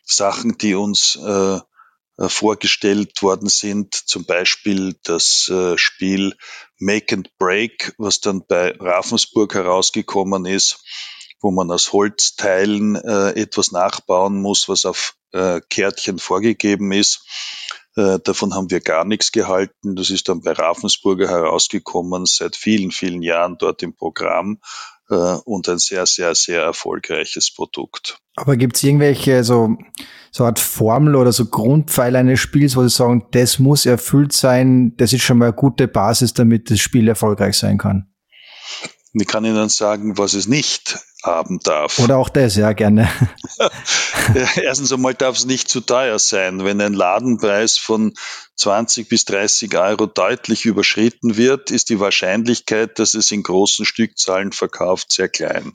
[0.10, 1.60] Sachen, die uns äh,
[2.20, 3.94] äh, vorgestellt worden sind.
[3.94, 6.36] Zum Beispiel das äh, Spiel
[6.78, 10.84] Make and Break, was dann bei Ravensburg herausgekommen ist,
[11.42, 17.26] wo man aus Holzteilen äh, etwas nachbauen muss, was auf äh, Kärtchen vorgegeben ist.
[17.96, 19.96] Äh, davon haben wir gar nichts gehalten.
[19.96, 24.60] Das ist dann bei Ravensburger herausgekommen, seit vielen, vielen Jahren dort im Programm
[25.10, 28.20] äh, und ein sehr, sehr, sehr erfolgreiches Produkt.
[28.36, 29.78] Aber gibt es irgendwelche so,
[30.32, 34.96] so Art Formel oder so Grundpfeiler eines Spiels, wo Sie sagen, das muss erfüllt sein,
[34.98, 38.10] das ist schon mal eine gute Basis, damit das Spiel erfolgreich sein kann?
[39.14, 42.00] Ich kann Ihnen sagen, was es nicht haben darf.
[42.00, 43.10] Oder auch das, ja, gerne.
[44.56, 46.64] Erstens einmal darf es nicht zu teuer sein.
[46.64, 48.14] Wenn ein Ladenpreis von
[48.56, 54.52] 20 bis 30 Euro deutlich überschritten wird, ist die Wahrscheinlichkeit, dass es in großen Stückzahlen
[54.52, 55.74] verkauft, sehr klein.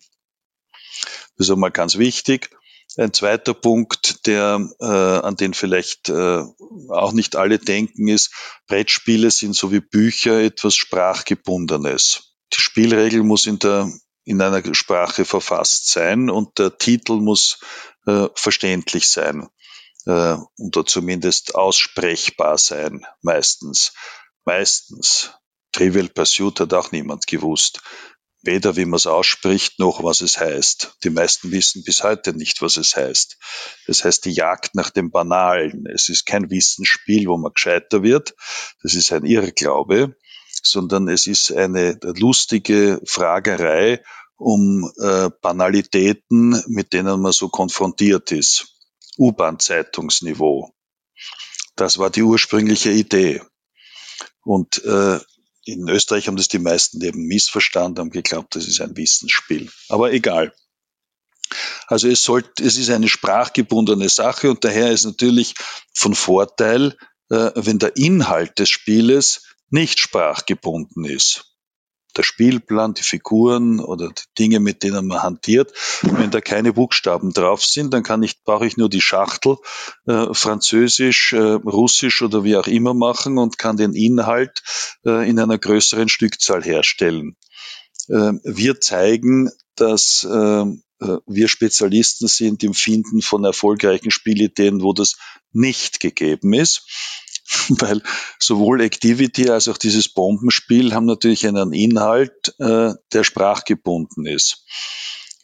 [1.37, 2.51] Das ist einmal ganz wichtig.
[2.97, 6.45] Ein zweiter Punkt, der äh, an den vielleicht äh,
[6.89, 8.31] auch nicht alle denken, ist,
[8.69, 13.91] Brettspiele sind so wie Bücher etwas Sprachgebundenes die Spielregel muss in der
[14.25, 17.59] in einer Sprache verfasst sein und der Titel muss
[18.07, 19.49] äh, verständlich sein
[20.07, 23.93] äh, oder zumindest aussprechbar sein, meistens.
[24.45, 25.33] meistens.
[25.73, 27.83] Trivial Pursuit hat auch niemand gewusst.
[28.43, 30.99] Weder wie man es ausspricht, noch was es heißt.
[31.03, 33.39] Die meisten wissen bis heute nicht, was es heißt.
[33.87, 35.87] Das heißt die Jagd nach dem Banalen.
[35.87, 38.35] Es ist kein Wissensspiel, wo man gescheiter wird.
[38.83, 40.15] Das ist ein Irrglaube,
[40.67, 44.03] sondern es ist eine lustige Fragerei
[44.37, 48.67] um äh, Banalitäten, mit denen man so konfrontiert ist.
[49.17, 50.75] U-Bahn-Zeitungsniveau.
[51.77, 53.43] Das war die ursprüngliche Idee.
[54.43, 55.19] Und äh,
[55.65, 59.71] in Österreich haben das die meisten eben missverstanden, haben geglaubt, das ist ein Wissensspiel.
[59.89, 60.53] Aber egal.
[61.87, 65.55] Also es, sollte, es ist eine sprachgebundene Sache und daher ist natürlich
[65.95, 66.97] von Vorteil,
[67.31, 71.55] äh, wenn der Inhalt des Spieles nicht sprachgebunden ist
[72.17, 75.73] der Spielplan, die Figuren oder die Dinge, mit denen man hantiert.
[76.03, 79.57] Wenn da keine Buchstaben drauf sind, dann kann ich, brauche ich nur die Schachtel
[80.07, 84.63] äh, Französisch, äh, Russisch oder wie auch immer machen und kann den Inhalt
[85.05, 87.37] äh, in einer größeren Stückzahl herstellen.
[88.09, 90.63] Äh, wir zeigen, dass äh,
[91.05, 95.17] äh, wir Spezialisten sind im Finden von erfolgreichen Spielideen, wo das
[95.53, 96.87] nicht gegeben ist.
[97.69, 98.03] weil
[98.39, 104.65] sowohl Activity als auch dieses Bombenspiel haben natürlich einen Inhalt, äh, der sprachgebunden ist.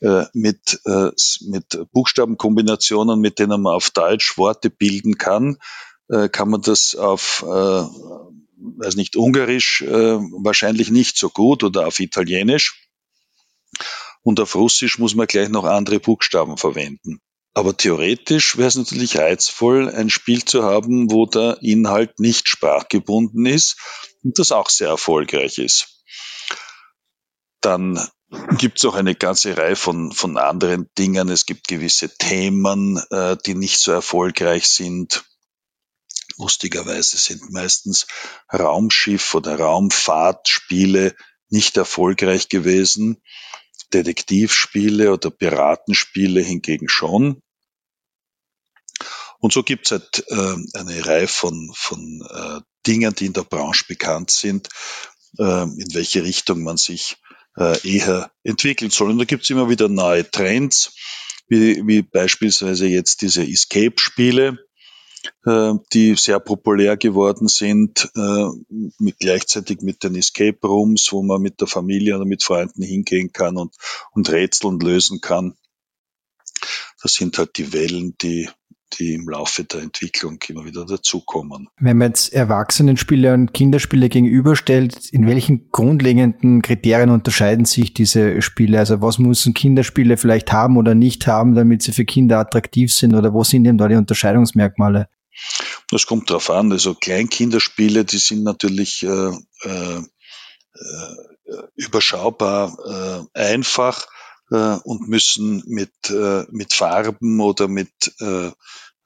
[0.01, 1.11] Äh, mit, äh,
[1.43, 5.59] mit Buchstabenkombinationen, mit denen man auf Deutsch Worte bilden kann,
[6.09, 11.87] äh, kann man das auf, äh, weiß nicht, Ungarisch äh, wahrscheinlich nicht so gut oder
[11.87, 12.89] auf Italienisch.
[14.23, 17.21] Und auf Russisch muss man gleich noch andere Buchstaben verwenden.
[17.61, 23.44] Aber theoretisch wäre es natürlich reizvoll, ein Spiel zu haben, wo der Inhalt nicht sprachgebunden
[23.44, 23.77] ist
[24.25, 26.03] und das auch sehr erfolgreich ist.
[27.61, 28.03] Dann
[28.57, 31.29] gibt es auch eine ganze Reihe von, von anderen Dingen.
[31.29, 35.27] Es gibt gewisse Themen, äh, die nicht so erfolgreich sind.
[36.38, 38.07] Lustigerweise sind meistens
[38.51, 41.14] Raumschiff- oder Raumfahrtspiele
[41.51, 43.23] nicht erfolgreich gewesen.
[43.92, 47.42] Detektivspiele oder Piratenspiele hingegen schon.
[49.40, 53.42] Und so gibt es halt äh, eine Reihe von, von äh, Dingen, die in der
[53.42, 54.68] Branche bekannt sind,
[55.38, 57.16] äh, in welche Richtung man sich
[57.57, 59.11] äh, eher entwickeln soll.
[59.11, 60.94] Und da gibt es immer wieder neue Trends,
[61.48, 64.59] wie, wie beispielsweise jetzt diese Escape-Spiele,
[65.46, 68.48] äh, die sehr populär geworden sind, äh,
[68.98, 73.33] mit, gleichzeitig mit den Escape Rooms, wo man mit der Familie oder mit Freunden hingehen
[73.33, 73.74] kann und,
[74.12, 75.57] und Rätseln lösen kann.
[77.03, 78.48] Das sind halt die Wellen, die
[78.98, 81.68] die im Laufe der Entwicklung immer wieder dazukommen.
[81.79, 88.79] Wenn man jetzt Erwachsenenspiele und Kinderspiele gegenüberstellt, in welchen grundlegenden Kriterien unterscheiden sich diese Spiele?
[88.79, 93.14] Also was müssen Kinderspiele vielleicht haben oder nicht haben, damit sie für Kinder attraktiv sind?
[93.14, 95.09] Oder wo sind denn da die Unterscheidungsmerkmale?
[95.90, 96.72] Das kommt darauf an.
[96.72, 100.03] Also Kleinkinderspiele, die sind natürlich äh, äh, äh
[101.74, 104.07] überschaubar äh, einfach
[104.51, 108.51] äh, und müssen mit, äh, mit Farben oder mit äh,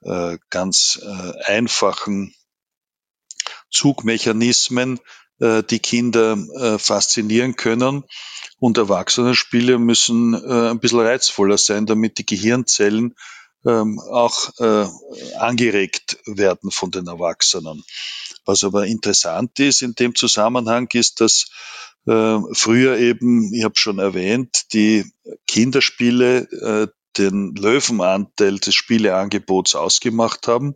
[0.01, 2.33] äh, ganz äh, einfachen
[3.71, 4.99] Zugmechanismen
[5.37, 6.37] die Kinder
[6.79, 8.05] faszinieren können.
[8.57, 13.15] Und Erwachsenenspiele müssen ein bisschen reizvoller sein, damit die Gehirnzellen
[13.65, 14.51] ähm, auch
[15.37, 17.83] angeregt werden von den Erwachsenen.
[18.45, 21.47] Was aber interessant ist in dem Zusammenhang ist, dass
[22.05, 25.05] äh, früher eben, ich habe schon erwähnt, die
[25.47, 26.87] Kinderspiele äh,
[27.17, 30.75] den Löwenanteil des Spieleangebots ausgemacht haben.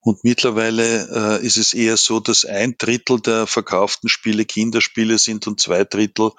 [0.00, 5.46] Und mittlerweile äh, ist es eher so, dass ein Drittel der verkauften Spiele Kinderspiele sind
[5.48, 6.30] und zwei Drittel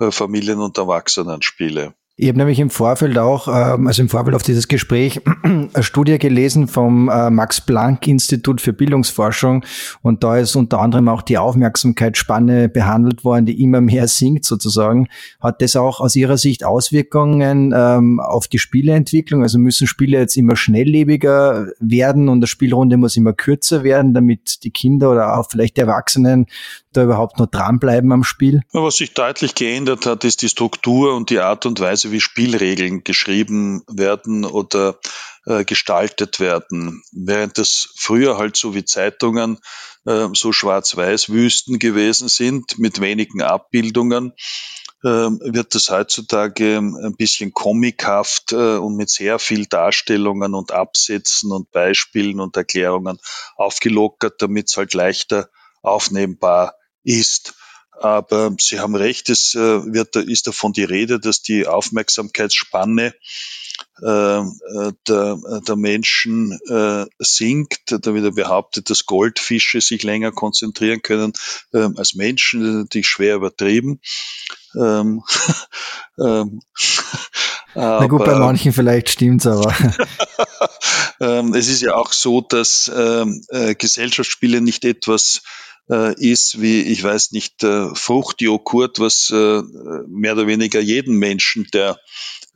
[0.00, 1.94] äh, Familien- und Erwachsenenspiele.
[2.22, 6.20] Ich habe nämlich im Vorfeld auch, ähm, also im Vorfeld auf dieses Gespräch, eine Studie
[6.20, 9.64] gelesen vom äh, Max-Planck-Institut für Bildungsforschung
[10.02, 15.08] und da ist unter anderem auch die Aufmerksamkeitsspanne behandelt worden, die immer mehr sinkt sozusagen.
[15.40, 19.42] Hat das auch aus Ihrer Sicht Auswirkungen ähm, auf die Spieleentwicklung?
[19.42, 24.62] Also müssen Spiele jetzt immer schnelllebiger werden und der Spielrunde muss immer kürzer werden, damit
[24.62, 26.46] die Kinder oder auch vielleicht Erwachsenen
[26.92, 28.60] da überhaupt noch dranbleiben am Spiel?
[28.72, 33.04] Was sich deutlich geändert hat, ist die Struktur und die Art und Weise, wie Spielregeln
[33.04, 34.98] geschrieben werden oder
[35.46, 37.02] äh, gestaltet werden.
[37.12, 39.58] Während das früher halt so wie Zeitungen
[40.06, 44.34] äh, so schwarz-weiß Wüsten gewesen sind mit wenigen Abbildungen,
[45.02, 51.50] äh, wird das heutzutage ein bisschen comichaft äh, und mit sehr viel Darstellungen und Absätzen
[51.50, 53.18] und Beispielen und Erklärungen
[53.56, 55.48] aufgelockert, damit es halt leichter
[55.82, 57.54] aufnehmbar ist.
[57.92, 63.14] Aber Sie haben recht, es äh, wird, ist davon die Rede, dass die Aufmerksamkeitsspanne
[64.02, 66.58] äh, äh, der, der Menschen
[67.18, 67.82] sinkt.
[67.86, 71.32] Da wird behauptet, dass Goldfische sich länger konzentrieren können
[71.72, 74.00] äh, als Menschen, die schwer übertrieben.
[74.74, 75.22] Ähm,
[76.18, 76.60] ähm,
[77.74, 79.74] Na gut, bei manchen vielleicht stimmt's, aber.
[81.20, 83.42] ähm, es ist ja auch so, dass ähm,
[83.78, 85.42] Gesellschaftsspiele nicht etwas
[85.90, 89.62] äh, ist wie, ich weiß nicht, äh, Fruchtjoghurt, was äh,
[90.08, 91.98] mehr oder weniger jeden Menschen, der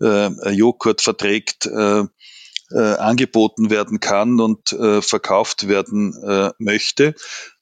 [0.01, 2.05] äh, Joghurt verträgt, äh,
[2.71, 7.15] äh, angeboten werden kann und äh, verkauft werden äh, möchte,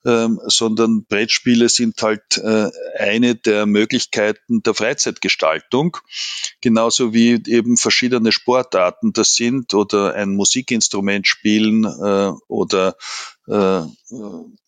[0.07, 5.99] ähm, sondern Brettspiele sind halt äh, eine der Möglichkeiten der Freizeitgestaltung,
[6.61, 12.97] genauso wie eben verschiedene Sportarten das sind oder ein Musikinstrument spielen äh, oder
[13.47, 13.83] äh,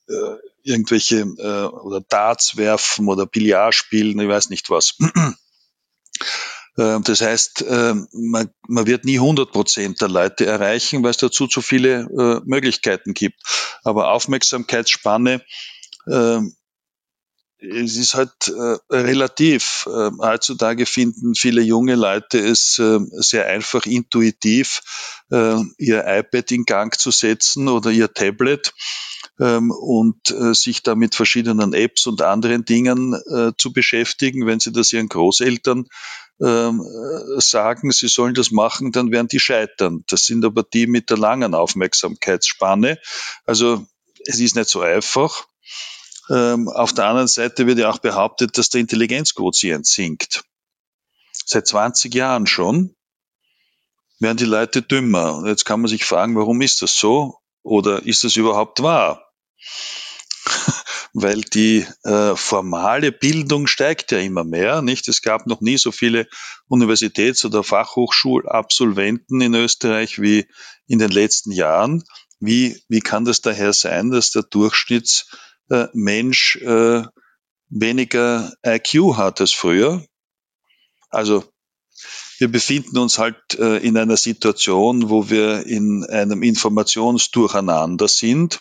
[0.09, 4.97] äh, irgendwelche äh, oder Darts werfen oder Billard spielen, ich weiß nicht was.
[6.79, 11.17] Ähm, das heißt, ähm, man, man wird nie 100 Prozent der Leute erreichen, weil es
[11.17, 13.41] dazu zu viele äh, Möglichkeiten gibt.
[13.83, 15.43] Aber Aufmerksamkeitsspanne,
[16.11, 16.55] ähm,
[17.59, 19.87] es ist halt äh, relativ.
[19.87, 24.83] heutzutage finden viele junge Leute es sehr einfach intuitiv,
[25.31, 28.75] äh, ihr iPad in Gang zu setzen oder ihr Tablet
[29.39, 33.15] und sich da mit verschiedenen Apps und anderen Dingen
[33.59, 34.47] zu beschäftigen.
[34.47, 35.87] Wenn sie das ihren Großeltern
[36.41, 36.83] ähm,
[37.39, 40.05] sagen, sie sollen das machen, dann werden die scheitern.
[40.09, 42.99] Das sind aber die mit der langen Aufmerksamkeitsspanne.
[43.45, 43.87] Also
[44.27, 45.47] es ist nicht so einfach.
[46.29, 50.45] Ähm, auf der anderen Seite wird ja auch behauptet, dass der Intelligenzquotient sinkt.
[51.45, 52.95] Seit 20 Jahren schon
[54.19, 55.37] werden die Leute dümmer.
[55.37, 57.39] Und jetzt kann man sich fragen, warum ist das so?
[57.63, 59.26] Oder ist das überhaupt wahr?
[61.13, 64.83] weil die äh, formale Bildung steigt ja immer mehr.
[64.83, 65.09] Nicht?
[65.09, 66.29] Es gab noch nie so viele
[66.69, 70.49] Universitäts- oder Fachhochschulabsolventen in Österreich wie
[70.87, 72.05] in den letzten Jahren.
[72.39, 77.05] Wie, wie kann das daher sein, dass der Durchschnittsmensch äh,
[77.69, 80.05] weniger IQ hat als früher?
[81.09, 81.45] Also
[82.39, 88.61] wir befinden uns halt äh, in einer Situation, wo wir in einem Informationsdurcheinander sind.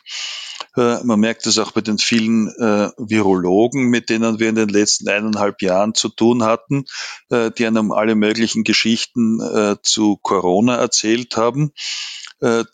[0.77, 4.69] Äh, man merkt es auch bei den vielen äh, Virologen, mit denen wir in den
[4.69, 6.85] letzten eineinhalb Jahren zu tun hatten,
[7.29, 9.39] äh, die einem alle möglichen Geschichten
[9.83, 11.71] zu Corona erzählt haben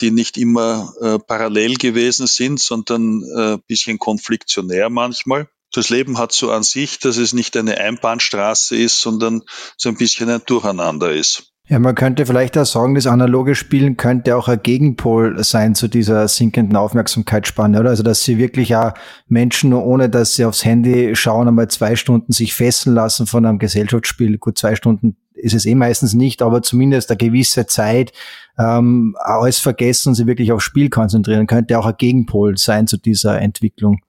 [0.01, 6.51] die nicht immer parallel gewesen sind, sondern äh, bisschen konfliktionär manchmal das Leben hat so
[6.51, 9.43] an sich, dass es nicht eine Einbahnstraße ist, sondern
[9.77, 11.50] so ein bisschen ein Durcheinander ist.
[11.68, 15.88] Ja, man könnte vielleicht auch sagen, das analoge Spielen könnte auch ein Gegenpol sein zu
[15.88, 17.91] dieser sinkenden Aufmerksamkeitsspanne, oder?
[17.91, 18.93] Also, dass sie wirklich auch
[19.28, 23.59] Menschen, ohne dass sie aufs Handy schauen, einmal zwei Stunden sich fesseln lassen von einem
[23.59, 24.38] Gesellschaftsspiel.
[24.38, 28.12] Gut, zwei Stunden ist es eh meistens nicht, aber zumindest eine gewisse Zeit
[28.57, 32.97] ähm, alles vergessen und sie wirklich aufs Spiel konzentrieren, könnte auch ein Gegenpol sein zu
[32.97, 34.01] dieser Entwicklung.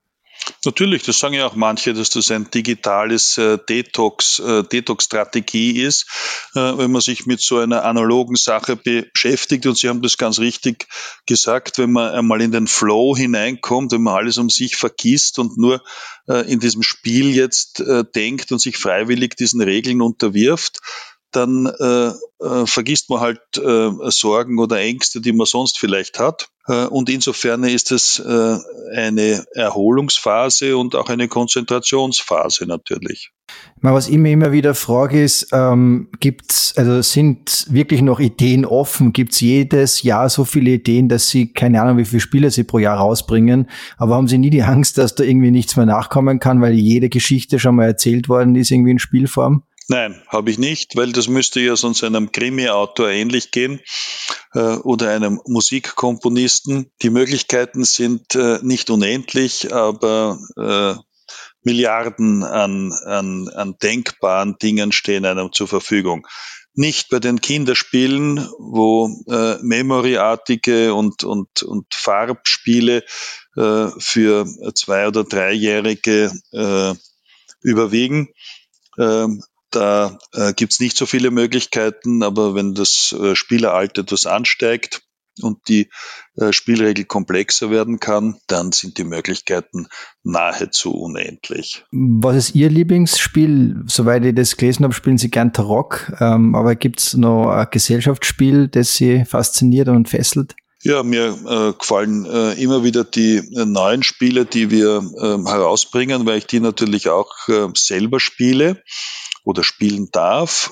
[0.65, 6.05] Natürlich, das sagen ja auch manche, dass das ein digitales äh, Detox, äh, Detox-Strategie ist,
[6.55, 9.65] äh, wenn man sich mit so einer analogen Sache beschäftigt.
[9.65, 10.87] Und Sie haben das ganz richtig
[11.25, 15.57] gesagt, wenn man einmal in den Flow hineinkommt, wenn man alles um sich vergisst und
[15.57, 15.83] nur
[16.27, 17.83] äh, in diesem Spiel jetzt
[18.15, 20.79] denkt und sich freiwillig diesen Regeln unterwirft,
[21.35, 22.11] dann äh,
[22.43, 26.49] äh, vergisst man halt äh, Sorgen oder Ängste, die man sonst vielleicht hat.
[26.67, 28.57] Äh, und insofern ist es äh,
[28.95, 33.31] eine Erholungsphase und auch eine Konzentrationsphase natürlich.
[33.81, 39.11] Was ich mir immer wieder frage ist, ähm, gibt's, also sind wirklich noch Ideen offen?
[39.11, 42.79] Gibt's jedes Jahr so viele Ideen, dass Sie, keine Ahnung, wie viele Spiele Sie pro
[42.79, 46.61] Jahr rausbringen, aber haben Sie nie die Angst, dass da irgendwie nichts mehr nachkommen kann,
[46.61, 49.63] weil jede Geschichte schon mal erzählt worden ist, irgendwie in Spielform?
[49.89, 53.81] Nein, habe ich nicht, weil das müsste ja sonst einem Krimi-Autor ähnlich gehen
[54.53, 56.89] äh, oder einem Musikkomponisten.
[57.01, 60.95] Die Möglichkeiten sind äh, nicht unendlich, aber äh,
[61.63, 66.27] Milliarden an, an, an denkbaren Dingen stehen einem zur Verfügung.
[66.75, 73.03] Nicht bei den Kinderspielen, wo äh, Memory-artige und, und, und Farbspiele
[73.55, 76.93] äh, für zwei- oder dreijährige äh,
[77.61, 78.29] überwiegen.
[78.97, 79.43] Ähm,
[79.75, 85.01] da äh, gibt es nicht so viele Möglichkeiten, aber wenn das äh, Spieleralter etwas ansteigt
[85.41, 85.89] und die
[86.35, 89.87] äh, Spielregel komplexer werden kann, dann sind die Möglichkeiten
[90.23, 91.83] nahezu unendlich.
[91.91, 93.83] Was ist Ihr Lieblingsspiel?
[93.87, 97.67] Soweit ich das gelesen habe, spielen Sie gern Tarok, ähm, aber gibt es noch ein
[97.71, 100.55] Gesellschaftsspiel, das Sie fasziniert und fesselt?
[100.85, 106.25] Ja, mir äh, gefallen äh, immer wieder die äh, neuen Spiele, die wir äh, herausbringen,
[106.25, 108.83] weil ich die natürlich auch äh, selber spiele
[109.43, 110.71] oder spielen darf.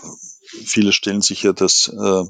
[0.65, 2.24] Viele stellen sich ja das äh,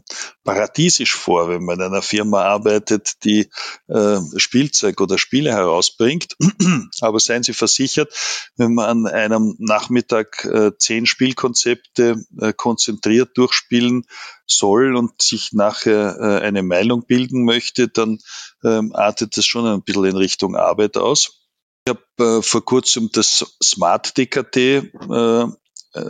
[0.44, 3.50] paradiesisch vor, wenn man in einer Firma arbeitet, die
[3.88, 6.36] äh, Spielzeug oder Spiele herausbringt.
[7.02, 8.14] Aber seien Sie versichert,
[8.58, 14.06] wenn man an einem Nachmittag äh, zehn Spielkonzepte äh, konzentriert durchspielen
[14.46, 18.20] soll und sich nachher äh, eine Meinung bilden möchte, dann
[18.64, 21.48] ähm, artet das schon ein bisschen in Richtung Arbeit aus.
[21.88, 25.48] Ich habe äh, vor kurzem das Smart DKT äh,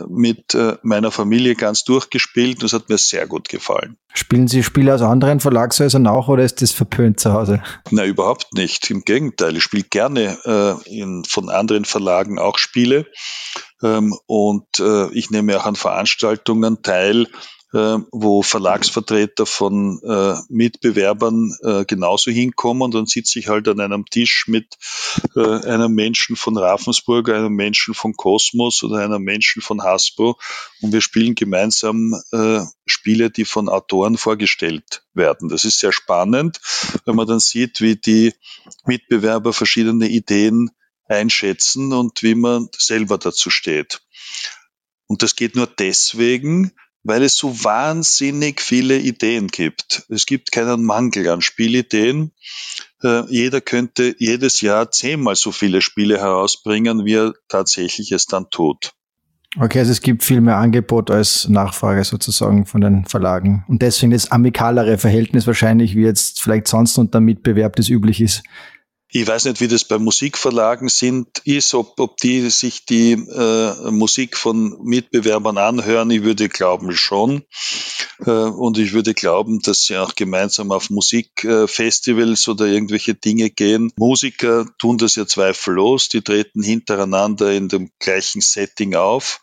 [0.08, 2.62] mit äh, meiner Familie ganz durchgespielt.
[2.62, 3.96] Das hat mir sehr gut gefallen.
[4.14, 7.62] Spielen Sie Spiele aus anderen Verlagshäusern auch oder ist das verpönt zu Hause?
[7.90, 8.90] Na, überhaupt nicht.
[8.90, 9.56] Im Gegenteil.
[9.56, 13.06] Ich spiele gerne äh, in, von anderen Verlagen auch Spiele.
[13.82, 17.26] Ähm, und äh, ich nehme auch an Veranstaltungen teil, äh,
[17.72, 24.04] wo Verlagsvertreter von äh, Mitbewerbern äh, genauso hinkommen und dann sitze ich halt an einem
[24.04, 24.76] Tisch mit
[25.34, 30.38] äh, einem Menschen von Ravensburg, einem Menschen von Kosmos oder einem Menschen von Hasbro
[30.82, 35.48] und wir spielen gemeinsam äh, Spiele, die von Autoren vorgestellt werden.
[35.48, 36.60] Das ist sehr spannend,
[37.06, 38.34] wenn man dann sieht, wie die
[38.84, 40.70] Mitbewerber verschiedene Ideen
[41.06, 44.02] einschätzen und wie man selber dazu steht.
[45.06, 46.72] Und das geht nur deswegen,
[47.04, 50.04] weil es so wahnsinnig viele Ideen gibt.
[50.08, 52.32] Es gibt keinen Mangel an Spielideen.
[53.02, 58.50] Äh, jeder könnte jedes Jahr zehnmal so viele Spiele herausbringen, wie er tatsächlich es dann
[58.50, 58.92] tut.
[59.60, 63.64] Okay, also es gibt viel mehr Angebot als Nachfrage sozusagen von den Verlagen.
[63.68, 68.42] Und deswegen das amikalere Verhältnis wahrscheinlich, wie jetzt vielleicht sonst unter Mitbewerb das üblich ist.
[69.14, 73.90] Ich weiß nicht, wie das bei Musikverlagen sind, ist, ob, ob die sich die äh,
[73.90, 76.10] Musik von Mitbewerbern anhören.
[76.10, 77.42] Ich würde glauben schon.
[78.24, 83.92] Äh, und ich würde glauben, dass sie auch gemeinsam auf Musikfestivals oder irgendwelche Dinge gehen.
[83.96, 86.08] Musiker tun das ja zweifellos.
[86.08, 89.42] Die treten hintereinander in dem gleichen Setting auf.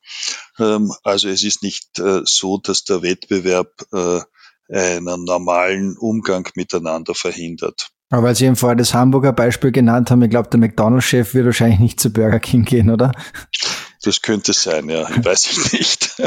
[0.57, 4.21] Ähm, also es ist nicht äh, so, dass der Wettbewerb äh,
[4.67, 7.91] einen normalen Umgang miteinander verhindert.
[8.09, 11.45] Aber weil Sie eben vorher das Hamburger Beispiel genannt haben, ich glaube, der McDonalds-Chef wird
[11.45, 13.11] wahrscheinlich nicht zu Burger King gehen, oder?
[14.01, 15.07] Das könnte sein, ja.
[15.09, 16.21] Ich weiß es nicht.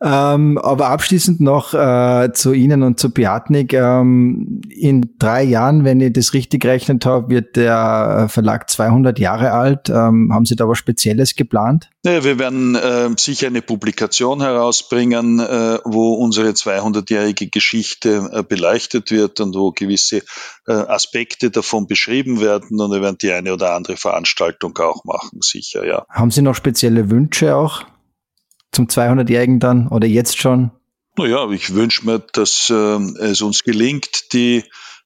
[0.00, 3.72] Ähm, aber abschließend noch äh, zu Ihnen und zu Piatnik.
[3.72, 9.52] Ähm, in drei Jahren, wenn ich das richtig gerechnet habe, wird der Verlag 200 Jahre
[9.52, 9.88] alt.
[9.88, 11.90] Ähm, haben Sie da was Spezielles geplant?
[12.04, 19.12] Ja, wir werden äh, sicher eine Publikation herausbringen, äh, wo unsere 200-jährige Geschichte äh, beleuchtet
[19.12, 20.22] wird und wo gewisse
[20.66, 22.80] äh, Aspekte davon beschrieben werden.
[22.80, 26.04] Und wir werden die eine oder andere Veranstaltung auch machen, sicher, ja.
[26.08, 27.84] Haben Sie noch spezielle Wünsche auch?
[28.72, 30.72] Zum 200-Jährigen dann oder jetzt schon?
[31.16, 34.64] Naja, ich wünsche mir, dass äh, es uns gelingt, die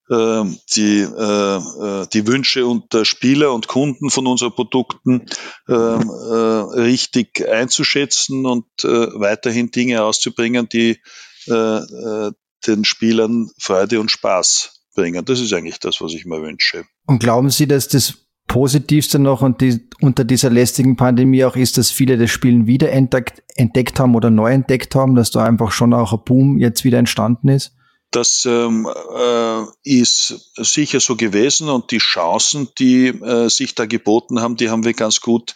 [0.09, 0.45] äh,
[0.77, 5.27] die, äh, die Wünsche und der Spieler und Kunden von unseren Produkten
[5.69, 11.01] äh, äh, richtig einzuschätzen und äh, weiterhin Dinge auszubringen, die
[11.49, 12.33] äh, äh,
[12.67, 15.25] den Spielern Freude und Spaß bringen.
[15.25, 16.85] Das ist eigentlich das, was ich mir wünsche.
[17.07, 21.79] Und glauben Sie, dass das Positivste noch und die, unter dieser lästigen Pandemie auch ist,
[21.79, 25.73] dass viele das Spielen wieder entdeckt, entdeckt haben oder neu entdeckt haben, dass da einfach
[25.73, 27.73] schon auch ein Boom jetzt wieder entstanden ist?
[28.13, 34.41] Das ähm, äh, ist sicher so gewesen und die Chancen, die äh, sich da geboten
[34.41, 35.55] haben, die haben wir ganz gut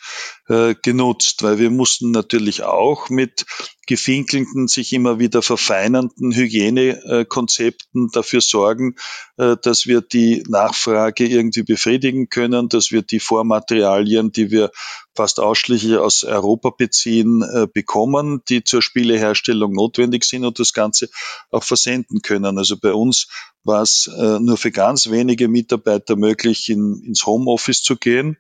[0.51, 3.46] äh, genutzt, weil wir mussten natürlich auch mit
[3.86, 8.96] gefinkelnden, sich immer wieder verfeinernden Hygienekonzepten dafür sorgen,
[9.36, 14.72] äh, dass wir die Nachfrage irgendwie befriedigen können, dass wir die Vormaterialien, die wir
[15.14, 21.11] fast ausschließlich aus Europa beziehen, äh, bekommen, die zur Spieleherstellung notwendig sind und das Ganze
[21.51, 22.59] auch versenden können.
[22.59, 23.28] Also bei uns
[23.65, 28.37] war es äh, nur für ganz wenige Mitarbeiter möglich, in, ins Homeoffice zu gehen,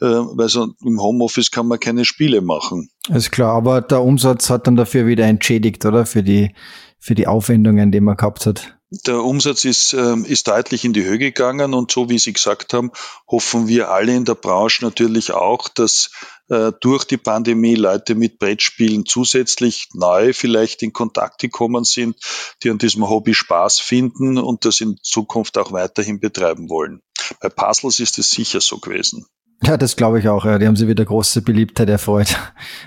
[0.00, 2.90] äh, weil so im Homeoffice kann man keine Spiele machen.
[3.08, 6.06] Ist klar, aber der Umsatz hat dann dafür wieder entschädigt, oder?
[6.06, 6.54] Für die,
[6.98, 8.76] für die Aufwendungen, die man gehabt hat.
[9.06, 12.74] Der Umsatz ist, ähm, ist deutlich in die Höhe gegangen und so wie Sie gesagt
[12.74, 12.90] haben,
[13.26, 16.10] hoffen wir alle in der Branche natürlich auch, dass
[16.50, 22.16] äh, durch die Pandemie Leute mit Brettspielen zusätzlich neu vielleicht in Kontakt gekommen sind,
[22.62, 27.00] die an diesem Hobby Spaß finden und das in Zukunft auch weiterhin betreiben wollen.
[27.40, 29.24] Bei Puzzles ist es sicher so gewesen.
[29.62, 30.44] Ja, das glaube ich auch.
[30.44, 30.58] Ja.
[30.58, 32.36] Die haben sie wieder große Beliebtheit erfreut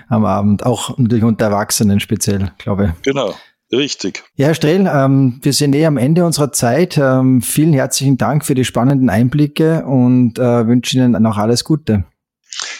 [0.08, 0.64] am Abend.
[0.64, 3.02] Auch natürlich unter Erwachsenen speziell, glaube ich.
[3.02, 3.34] Genau.
[3.72, 4.22] Richtig.
[4.36, 6.96] Ja, Herr Strehl, ähm, wir sind eh am Ende unserer Zeit.
[6.98, 12.04] Ähm, vielen herzlichen Dank für die spannenden Einblicke und äh, wünsche Ihnen noch alles Gute.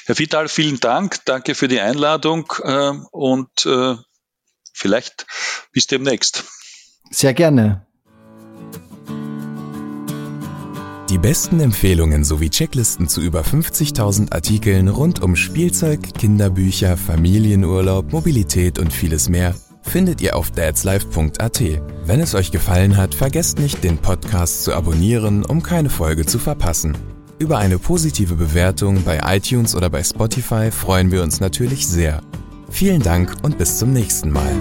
[0.07, 1.24] Herr Vital, vielen Dank.
[1.24, 3.97] Danke für die Einladung äh, und äh,
[4.72, 5.26] vielleicht
[5.72, 6.45] bis demnächst.
[7.11, 7.84] Sehr gerne.
[11.11, 18.78] Die besten Empfehlungen sowie Checklisten zu über 50.000 Artikeln rund um Spielzeug, Kinderbücher, Familienurlaub, Mobilität
[18.78, 19.55] und vieles mehr
[19.89, 21.62] findet ihr auf dadslife.at.
[22.05, 26.39] Wenn es euch gefallen hat, vergesst nicht, den Podcast zu abonnieren, um keine Folge zu
[26.39, 26.97] verpassen.
[27.39, 32.22] Über eine positive Bewertung bei iTunes oder bei Spotify freuen wir uns natürlich sehr.
[32.70, 34.53] Vielen Dank und bis zum nächsten Mal.